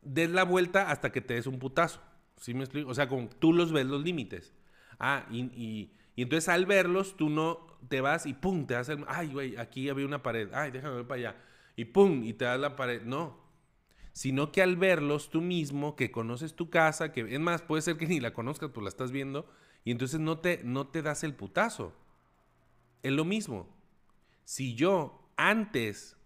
[0.02, 2.02] des la vuelta hasta que te des un putazo.
[2.36, 2.90] ¿Sí me explico?
[2.90, 4.54] O sea, como tú los ves los límites.
[5.00, 9.06] Ah, y, entonces al verlos, tú no te vas y pum, te das el...
[9.08, 10.50] Ay, güey, aquí había una pared.
[10.54, 11.36] Ay, déjame ver para allá.
[11.78, 13.02] Y pum, y te das la pared.
[13.04, 13.40] No.
[14.12, 17.96] Sino que al verlos tú mismo, que conoces tu casa, que es más, puede ser
[17.96, 19.50] que ni la conozcas, tú la estás viendo,
[19.86, 21.96] y entonces no te, no te das el putazo.
[23.04, 23.68] Es lo mismo.
[24.44, 26.18] Si yo antes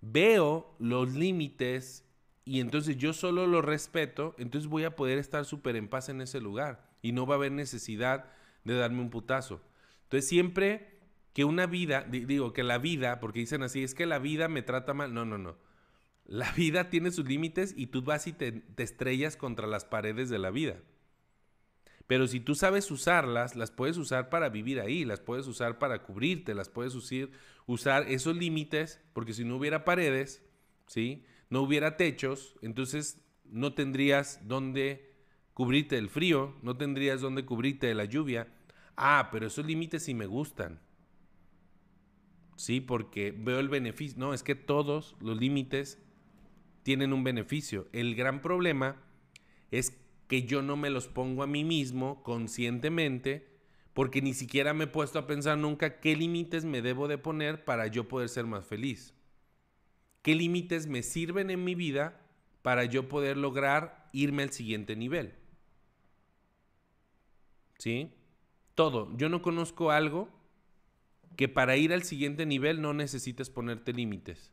[0.00, 2.04] veo los límites
[2.44, 6.20] y entonces yo solo los respeto, entonces voy a poder estar súper en paz en
[6.20, 8.26] ese lugar y no va a haber necesidad
[8.64, 9.60] de darme un putazo.
[10.04, 10.96] Entonces siempre
[11.32, 14.62] que una vida, digo que la vida, porque dicen así, es que la vida me
[14.62, 15.12] trata mal.
[15.12, 15.56] No, no, no.
[16.24, 20.30] La vida tiene sus límites y tú vas y te, te estrellas contra las paredes
[20.30, 20.76] de la vida.
[22.06, 26.02] Pero si tú sabes usarlas, las puedes usar para vivir ahí, las puedes usar para
[26.02, 30.44] cubrirte, las puedes usar, esos límites, porque si no hubiera paredes,
[30.86, 31.24] ¿sí?
[31.50, 35.14] No hubiera techos, entonces no tendrías dónde
[35.52, 38.52] cubrirte del frío, no tendrías dónde cubrirte de la lluvia.
[38.96, 40.80] Ah, pero esos límites sí me gustan.
[42.56, 44.18] Sí, porque veo el beneficio.
[44.18, 46.02] No, es que todos los límites
[46.82, 47.88] tienen un beneficio.
[47.92, 49.02] El gran problema
[49.70, 53.56] es que yo no me los pongo a mí mismo conscientemente
[53.96, 57.64] porque ni siquiera me he puesto a pensar nunca qué límites me debo de poner
[57.64, 59.14] para yo poder ser más feliz.
[60.20, 62.20] ¿Qué límites me sirven en mi vida
[62.60, 65.34] para yo poder lograr irme al siguiente nivel?
[67.78, 68.12] ¿Sí?
[68.74, 69.16] Todo.
[69.16, 70.28] Yo no conozco algo
[71.36, 74.52] que para ir al siguiente nivel no necesites ponerte límites.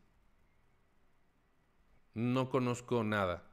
[2.14, 3.44] No conozco nada.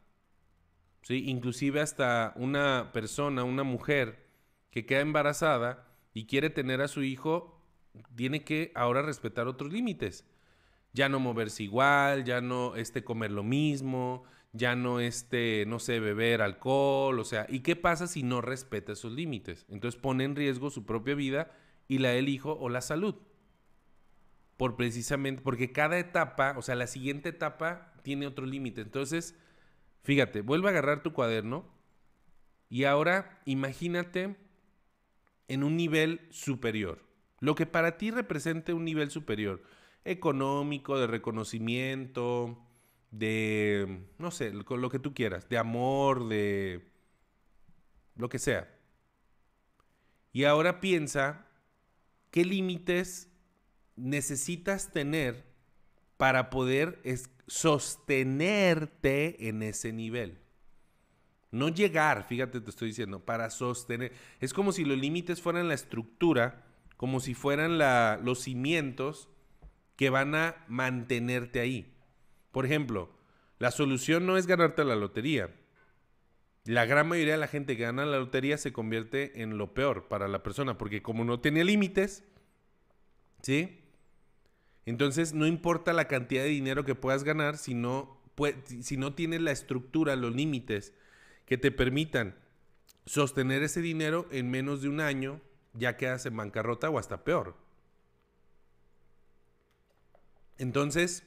[1.02, 1.24] ¿Sí?
[1.28, 4.26] Inclusive hasta una persona, una mujer
[4.70, 7.60] que queda embarazada y quiere tener a su hijo,
[8.14, 10.24] tiene que ahora respetar otros límites.
[10.92, 16.00] Ya no moverse igual, ya no este, comer lo mismo, ya no este, no sé,
[16.00, 19.64] beber alcohol, o sea, ¿y qué pasa si no respeta esos límites?
[19.68, 21.52] Entonces pone en riesgo su propia vida
[21.86, 23.14] y la del hijo o la salud.
[24.56, 28.82] Por precisamente, porque cada etapa, o sea, la siguiente etapa tiene otro límite.
[28.82, 29.34] Entonces,
[30.02, 31.64] Fíjate, vuelve a agarrar tu cuaderno
[32.68, 34.36] y ahora imagínate
[35.48, 37.04] en un nivel superior.
[37.40, 39.62] Lo que para ti represente un nivel superior,
[40.04, 42.58] económico, de reconocimiento,
[43.10, 46.90] de, no sé, lo que tú quieras, de amor, de
[48.14, 48.68] lo que sea.
[50.32, 51.46] Y ahora piensa
[52.30, 53.28] qué límites
[53.96, 55.44] necesitas tener
[56.16, 57.00] para poder
[57.50, 60.38] sostenerte en ese nivel.
[61.50, 64.12] No llegar, fíjate, te estoy diciendo, para sostener.
[64.38, 66.64] Es como si los límites fueran la estructura,
[66.96, 67.76] como si fueran
[68.24, 69.28] los cimientos
[69.96, 71.92] que van a mantenerte ahí.
[72.52, 73.10] Por ejemplo,
[73.58, 75.50] la solución no es ganarte la lotería.
[76.66, 80.06] La gran mayoría de la gente que gana la lotería se convierte en lo peor
[80.06, 82.22] para la persona, porque como no tiene límites,
[83.42, 83.79] ¿sí?
[84.90, 88.18] Entonces no importa la cantidad de dinero que puedas ganar si no,
[88.82, 90.92] si no tienes la estructura, los límites
[91.46, 92.34] que te permitan
[93.06, 95.40] sostener ese dinero en menos de un año,
[95.74, 97.54] ya quedas en bancarrota o hasta peor.
[100.58, 101.22] Entonces,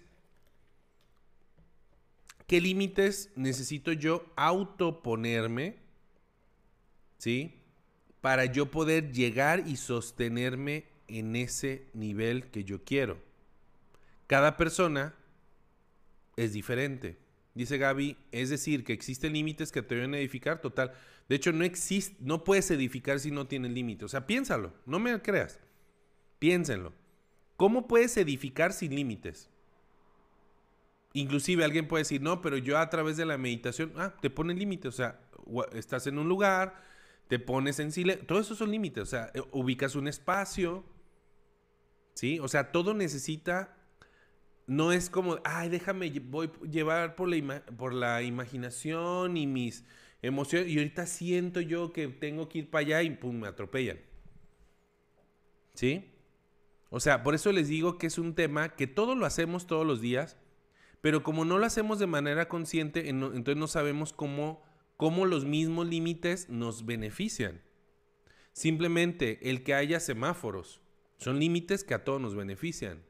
[2.45, 5.77] ¿qué límites necesito yo autoponerme?
[7.17, 7.61] ¿Sí?
[8.19, 13.31] Para yo poder llegar y sostenerme en ese nivel que yo quiero.
[14.27, 15.15] Cada persona
[16.35, 17.17] es diferente.
[17.55, 20.93] Dice Gaby, es decir, que existen límites que te deben edificar, total.
[21.29, 24.05] De hecho, no existe, no puedes edificar si no tienes límites.
[24.05, 25.59] O sea, piénsalo, no me creas.
[26.39, 26.93] Piénsenlo.
[27.55, 29.49] ¿Cómo puedes edificar sin límites?
[31.13, 34.57] Inclusive alguien puede decir, no, pero yo a través de la meditación, ah, te ponen
[34.57, 34.89] límites.
[34.89, 35.19] O sea,
[35.73, 36.81] estás en un lugar,
[37.27, 38.25] te pones en silencio.
[38.25, 39.03] Todo eso son límites.
[39.03, 40.83] O sea, eh, ubicas un espacio.
[42.15, 42.39] ¿Sí?
[42.39, 43.77] O sea, todo necesita
[44.65, 49.85] no es como, ay, déjame, voy llevar por la, por la imaginación y mis
[50.21, 53.99] emociones, y ahorita siento yo que tengo que ir para allá y pum, me atropellan.
[55.73, 56.11] ¿Sí?
[56.89, 59.85] O sea, por eso les digo que es un tema que todo lo hacemos todos
[59.85, 60.37] los días,
[61.01, 64.63] pero como no lo hacemos de manera consciente, entonces no sabemos cómo,
[64.95, 67.61] cómo los mismos límites nos benefician.
[68.53, 70.81] Simplemente el que haya semáforos
[71.17, 73.03] son límites que a todos nos benefician.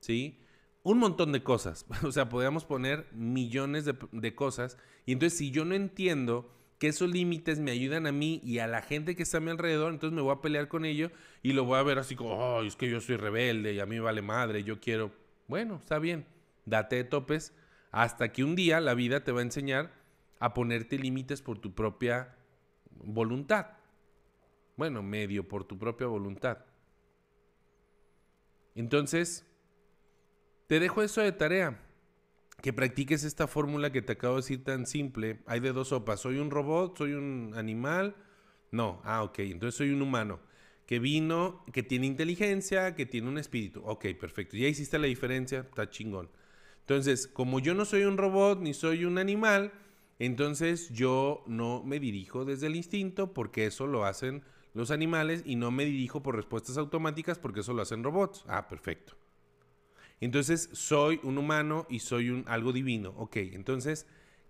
[0.00, 0.40] ¿Sí?
[0.82, 1.86] Un montón de cosas.
[2.04, 4.78] O sea, podríamos poner millones de, cosas.
[5.04, 8.66] Y entonces, si yo no entiendo que esos límites me ayudan a mí y a
[8.66, 11.10] la gente que está a mi alrededor, entonces me voy a pelear con ello
[11.42, 13.98] y lo voy a ver así como, es que yo soy rebelde y a mí
[13.98, 15.10] vale madre, yo quiero.
[15.48, 16.26] Bueno, está bien,
[16.66, 17.54] date de topes
[17.92, 19.90] hasta que un día la vida te va a enseñar
[20.38, 22.36] a ponerte límites por tu propia
[22.90, 23.68] voluntad.
[24.76, 26.58] Bueno, medio por tu propia voluntad.
[28.74, 29.45] Entonces,
[30.66, 31.82] te dejo eso de tarea.
[32.62, 35.40] Que practiques esta fórmula que te acabo de decir tan simple.
[35.46, 36.20] Hay de dos sopas.
[36.20, 36.96] ¿Soy un robot?
[36.96, 38.16] ¿Soy un animal?
[38.70, 39.00] No.
[39.04, 39.40] Ah, ok.
[39.40, 40.40] Entonces soy un humano.
[40.86, 43.82] Que vino, que tiene inteligencia, que tiene un espíritu.
[43.84, 44.56] Ok, perfecto.
[44.56, 45.60] Ya hiciste la diferencia.
[45.60, 46.30] Está chingón.
[46.80, 49.72] Entonces, como yo no soy un robot ni soy un animal,
[50.18, 55.56] entonces yo no me dirijo desde el instinto porque eso lo hacen los animales y
[55.56, 58.44] no me dirijo por respuestas automáticas porque eso lo hacen robots.
[58.46, 59.16] Ah, perfecto.
[60.20, 63.14] Entonces, soy un humano y soy algo divino.
[63.16, 64.06] Ok, entonces,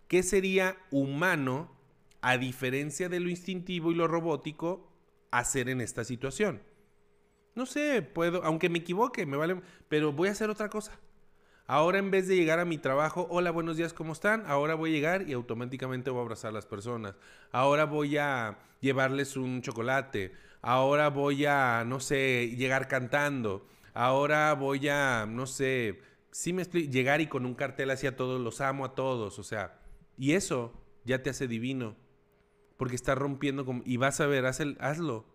[0.08, 1.70] ¿qué sería humano
[2.20, 4.92] a diferencia de lo instintivo y lo robótico
[5.30, 6.62] hacer en esta situación?
[7.54, 10.92] No sé, puedo, aunque me equivoque, me vale, pero voy a hacer otra cosa.
[11.66, 14.44] Ahora en vez de llegar a mi trabajo, hola, buenos días, ¿cómo están?
[14.46, 17.16] Ahora voy a llegar y automáticamente voy a abrazar a las personas.
[17.50, 20.32] Ahora voy a llevarles un chocolate.
[20.62, 26.92] Ahora voy a, no sé, llegar cantando ahora voy a, no sé, sí me explico,
[26.92, 29.80] llegar y con un cartel hacia todos, los amo a todos, o sea,
[30.18, 31.96] y eso ya te hace divino,
[32.76, 35.26] porque está rompiendo, con, y vas a ver, hazlo,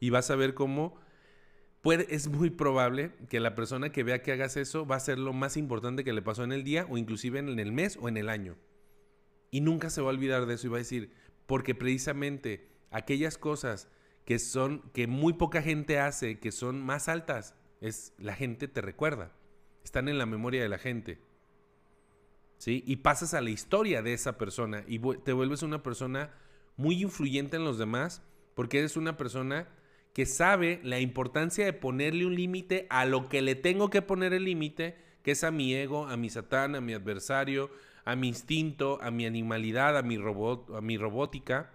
[0.00, 0.96] y vas a ver cómo
[1.80, 5.18] puede, es muy probable que la persona que vea que hagas eso va a ser
[5.18, 8.08] lo más importante que le pasó en el día, o inclusive en el mes o
[8.08, 8.56] en el año.
[9.50, 11.12] Y nunca se va a olvidar de eso y va a decir,
[11.46, 13.88] porque precisamente aquellas cosas
[14.26, 18.80] que son, que muy poca gente hace, que son más altas, es la gente te
[18.80, 19.32] recuerda.
[19.84, 21.18] Están en la memoria de la gente.
[22.58, 22.84] ¿Sí?
[22.86, 26.30] Y pasas a la historia de esa persona y te vuelves una persona
[26.76, 28.22] muy influyente en los demás
[28.54, 29.68] porque eres una persona
[30.12, 34.32] que sabe la importancia de ponerle un límite a lo que le tengo que poner
[34.32, 37.70] el límite, que es a mi ego, a mi satán, a mi adversario,
[38.04, 41.70] a mi instinto, a mi animalidad, a mi robot, a mi robótica.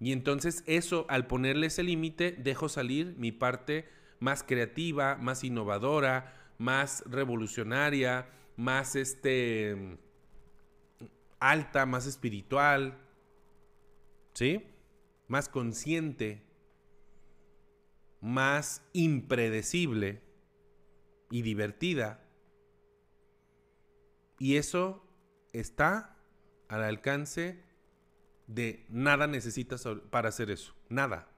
[0.00, 3.86] Y entonces eso, al ponerle ese límite, dejo salir mi parte
[4.22, 9.98] más creativa, más innovadora, más revolucionaria, más este
[11.40, 12.96] alta, más espiritual,
[14.32, 14.64] ¿sí?
[15.26, 16.46] Más consciente,
[18.20, 20.22] más impredecible
[21.28, 22.24] y divertida.
[24.38, 25.04] Y eso
[25.52, 26.16] está
[26.68, 27.60] al alcance
[28.46, 30.76] de nada necesitas para hacer eso.
[30.88, 31.28] Nada.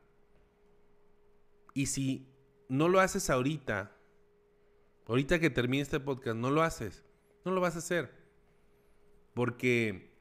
[1.73, 2.34] Y si
[2.69, 3.97] no lo haces ahorita,
[5.07, 7.05] ahorita que termine este podcast, no lo haces,
[7.45, 8.11] no lo vas a hacer.
[9.35, 10.15] Porque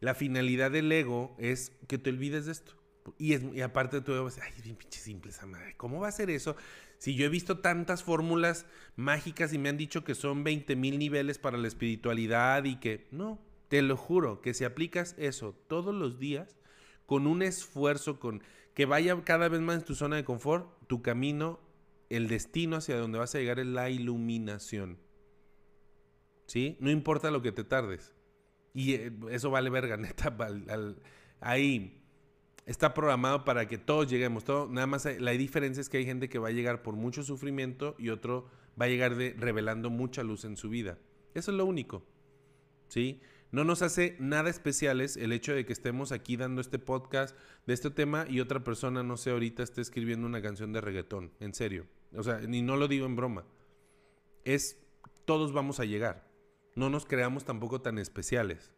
[0.00, 2.74] la finalidad del ego es que te olvides de esto.
[3.18, 5.74] Y, es, y aparte tú vas ay, es bien pinche simple esa madre.
[5.76, 6.56] ¿Cómo va a ser eso?
[6.98, 8.66] Si yo he visto tantas fórmulas
[8.96, 13.06] mágicas y me han dicho que son 20 mil niveles para la espiritualidad y que
[13.10, 13.38] no,
[13.68, 16.56] te lo juro, que si aplicas eso todos los días,
[17.06, 18.42] con un esfuerzo, con
[18.74, 21.60] que vaya cada vez más en tu zona de confort, tu camino,
[22.16, 24.98] el destino hacia donde vas a llegar es la iluminación.
[26.46, 26.76] ¿Sí?
[26.80, 28.14] No importa lo que te tardes.
[28.72, 30.36] Y eh, eso vale verga, neta.
[31.40, 32.02] ahí
[32.66, 34.44] está programado para que todos lleguemos.
[34.44, 37.22] Todo, nada más la diferencia es que hay gente que va a llegar por mucho
[37.22, 38.48] sufrimiento y otro
[38.80, 40.98] va a llegar revelando mucha luz en su vida.
[41.34, 42.06] Eso es lo único.
[42.88, 43.20] ¿Sí?
[43.50, 47.36] No nos hace nada especiales el hecho de que estemos aquí dando este podcast
[47.66, 51.32] de este tema y otra persona, no sé, ahorita esté escribiendo una canción de reggaetón.
[51.38, 51.86] En serio.
[52.16, 53.44] O sea, ni no lo digo en broma.
[54.44, 54.78] Es,
[55.24, 56.28] todos vamos a llegar.
[56.74, 58.72] No nos creamos tampoco tan especiales.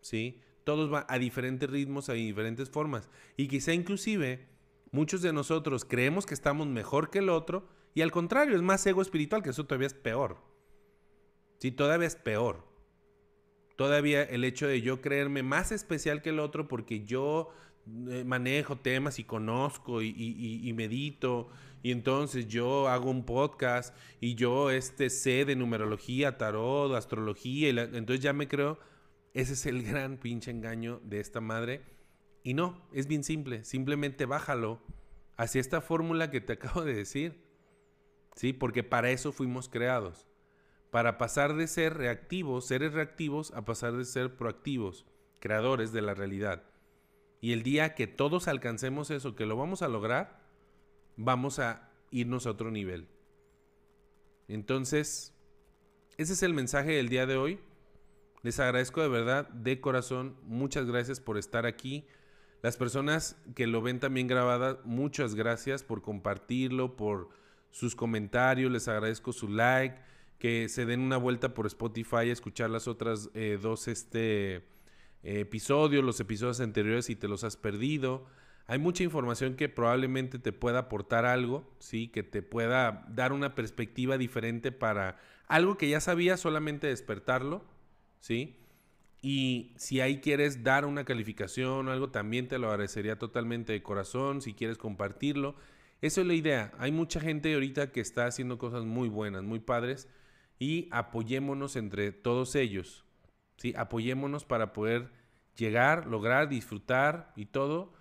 [0.00, 0.40] ¿Sí?
[0.64, 3.08] Todos van a diferentes ritmos, a diferentes formas.
[3.36, 4.48] Y quizá inclusive
[4.90, 8.86] muchos de nosotros creemos que estamos mejor que el otro y al contrario, es más
[8.86, 10.38] ego espiritual, que eso todavía es peor.
[11.58, 12.72] Sí, todavía es peor
[13.76, 17.50] todavía el hecho de yo creerme más especial que el otro porque yo
[17.86, 21.48] manejo temas y conozco y, medito
[21.82, 28.20] y entonces yo hago un podcast y yo este sé de numerología, tarot, astrología entonces
[28.20, 28.78] ya me creo
[29.34, 31.82] ese es el gran pinche engaño de esta madre
[32.44, 34.80] y no, es bien simple, simplemente bájalo
[35.36, 37.42] hacia esta fórmula que te acabo de decir.
[38.34, 40.26] Sí, porque para eso fuimos creados
[40.92, 45.06] para pasar de ser reactivos, seres reactivos, a pasar de ser proactivos,
[45.40, 46.64] creadores de la realidad.
[47.42, 50.40] Y el día que todos alcancemos eso, que lo vamos a lograr,
[51.16, 53.08] vamos a irnos a otro nivel.
[54.46, 55.34] Entonces,
[56.18, 57.58] ese es el mensaje del día de hoy.
[58.42, 62.06] Les agradezco de verdad, de corazón, muchas gracias por estar aquí.
[62.62, 67.30] Las personas que lo ven también grabada, muchas gracias por compartirlo, por
[67.72, 69.98] sus comentarios, les agradezco su like
[70.38, 74.64] que se den una vuelta por Spotify a escuchar las otras eh, dos este,
[75.22, 78.26] episodios, los episodios anteriores si te los has perdido.
[78.66, 82.08] Hay mucha información que probablemente te pueda aportar algo, ¿sí?
[82.08, 85.18] Que te pueda dar una perspectiva diferente para
[85.48, 87.64] algo que ya sabías, solamente despertarlo,
[88.20, 88.56] ¿sí?
[89.20, 93.82] Y si ahí quieres dar una calificación o algo, también te lo agradecería totalmente de
[93.82, 95.54] corazón, si quieres compartirlo.
[96.00, 96.72] Eso es la idea.
[96.78, 100.08] Hay mucha gente ahorita que está haciendo cosas muy buenas, muy padres
[100.58, 103.04] y apoyémonos entre todos ellos.
[103.62, 103.74] ¿Sí?
[103.76, 105.12] Apoyémonos para poder
[105.56, 107.92] llegar, lograr, disfrutar y todo.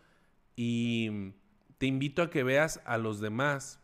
[0.55, 1.33] Y
[1.77, 3.79] te invito a que veas a los demás,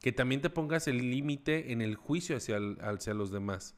[0.00, 3.74] que también te pongas el límite en el juicio hacia, hacia los demás.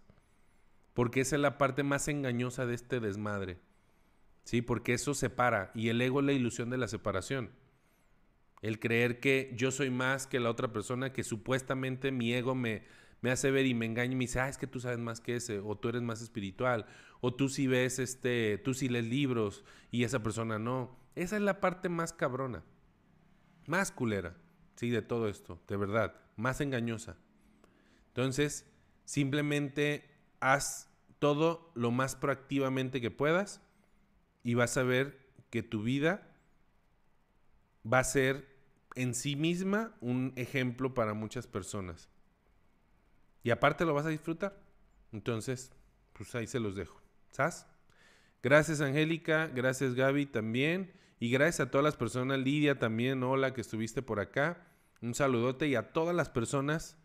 [0.92, 3.58] Porque esa es la parte más engañosa de este desmadre.
[4.42, 4.60] ¿Sí?
[4.60, 5.70] Porque eso separa.
[5.72, 7.52] Y el ego es la ilusión de la separación.
[8.60, 12.82] El creer que yo soy más que la otra persona, que supuestamente mi ego me,
[13.20, 15.20] me hace ver y me engaña y me dice, ah, es que tú sabes más
[15.20, 16.86] que ese, o tú eres más espiritual,
[17.20, 20.96] o tú sí ves, este, tú sí lees libros y esa persona no.
[21.14, 22.62] Esa es la parte más cabrona,
[23.66, 24.36] más culera,
[24.76, 27.16] sí, de todo esto, de verdad, más engañosa.
[28.08, 28.70] Entonces,
[29.04, 30.10] simplemente
[30.40, 33.62] haz todo lo más proactivamente que puedas
[34.42, 36.36] y vas a ver que tu vida
[37.90, 38.56] va a ser
[38.94, 42.08] en sí misma un ejemplo para muchas personas.
[43.46, 44.60] Y aparte lo vas a disfrutar.
[45.12, 45.70] Entonces,
[46.14, 47.00] pues ahí se los dejo.
[47.30, 47.64] ¿Sabes?
[48.42, 50.92] Gracias Angélica, gracias Gaby también.
[51.20, 54.66] Y gracias a todas las personas, Lidia también, hola, que estuviste por acá.
[55.00, 56.98] Un saludote y a todas las personas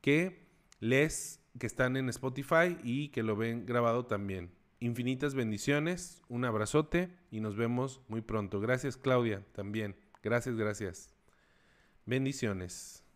[0.00, 0.46] que
[0.78, 4.52] les, que están en Spotify y que lo ven grabado también.
[4.78, 8.60] Infinitas bendiciones, un abrazote y nos vemos muy pronto.
[8.60, 9.96] Gracias Claudia también.
[10.22, 11.12] Gracias, gracias.
[12.06, 13.07] Bendiciones.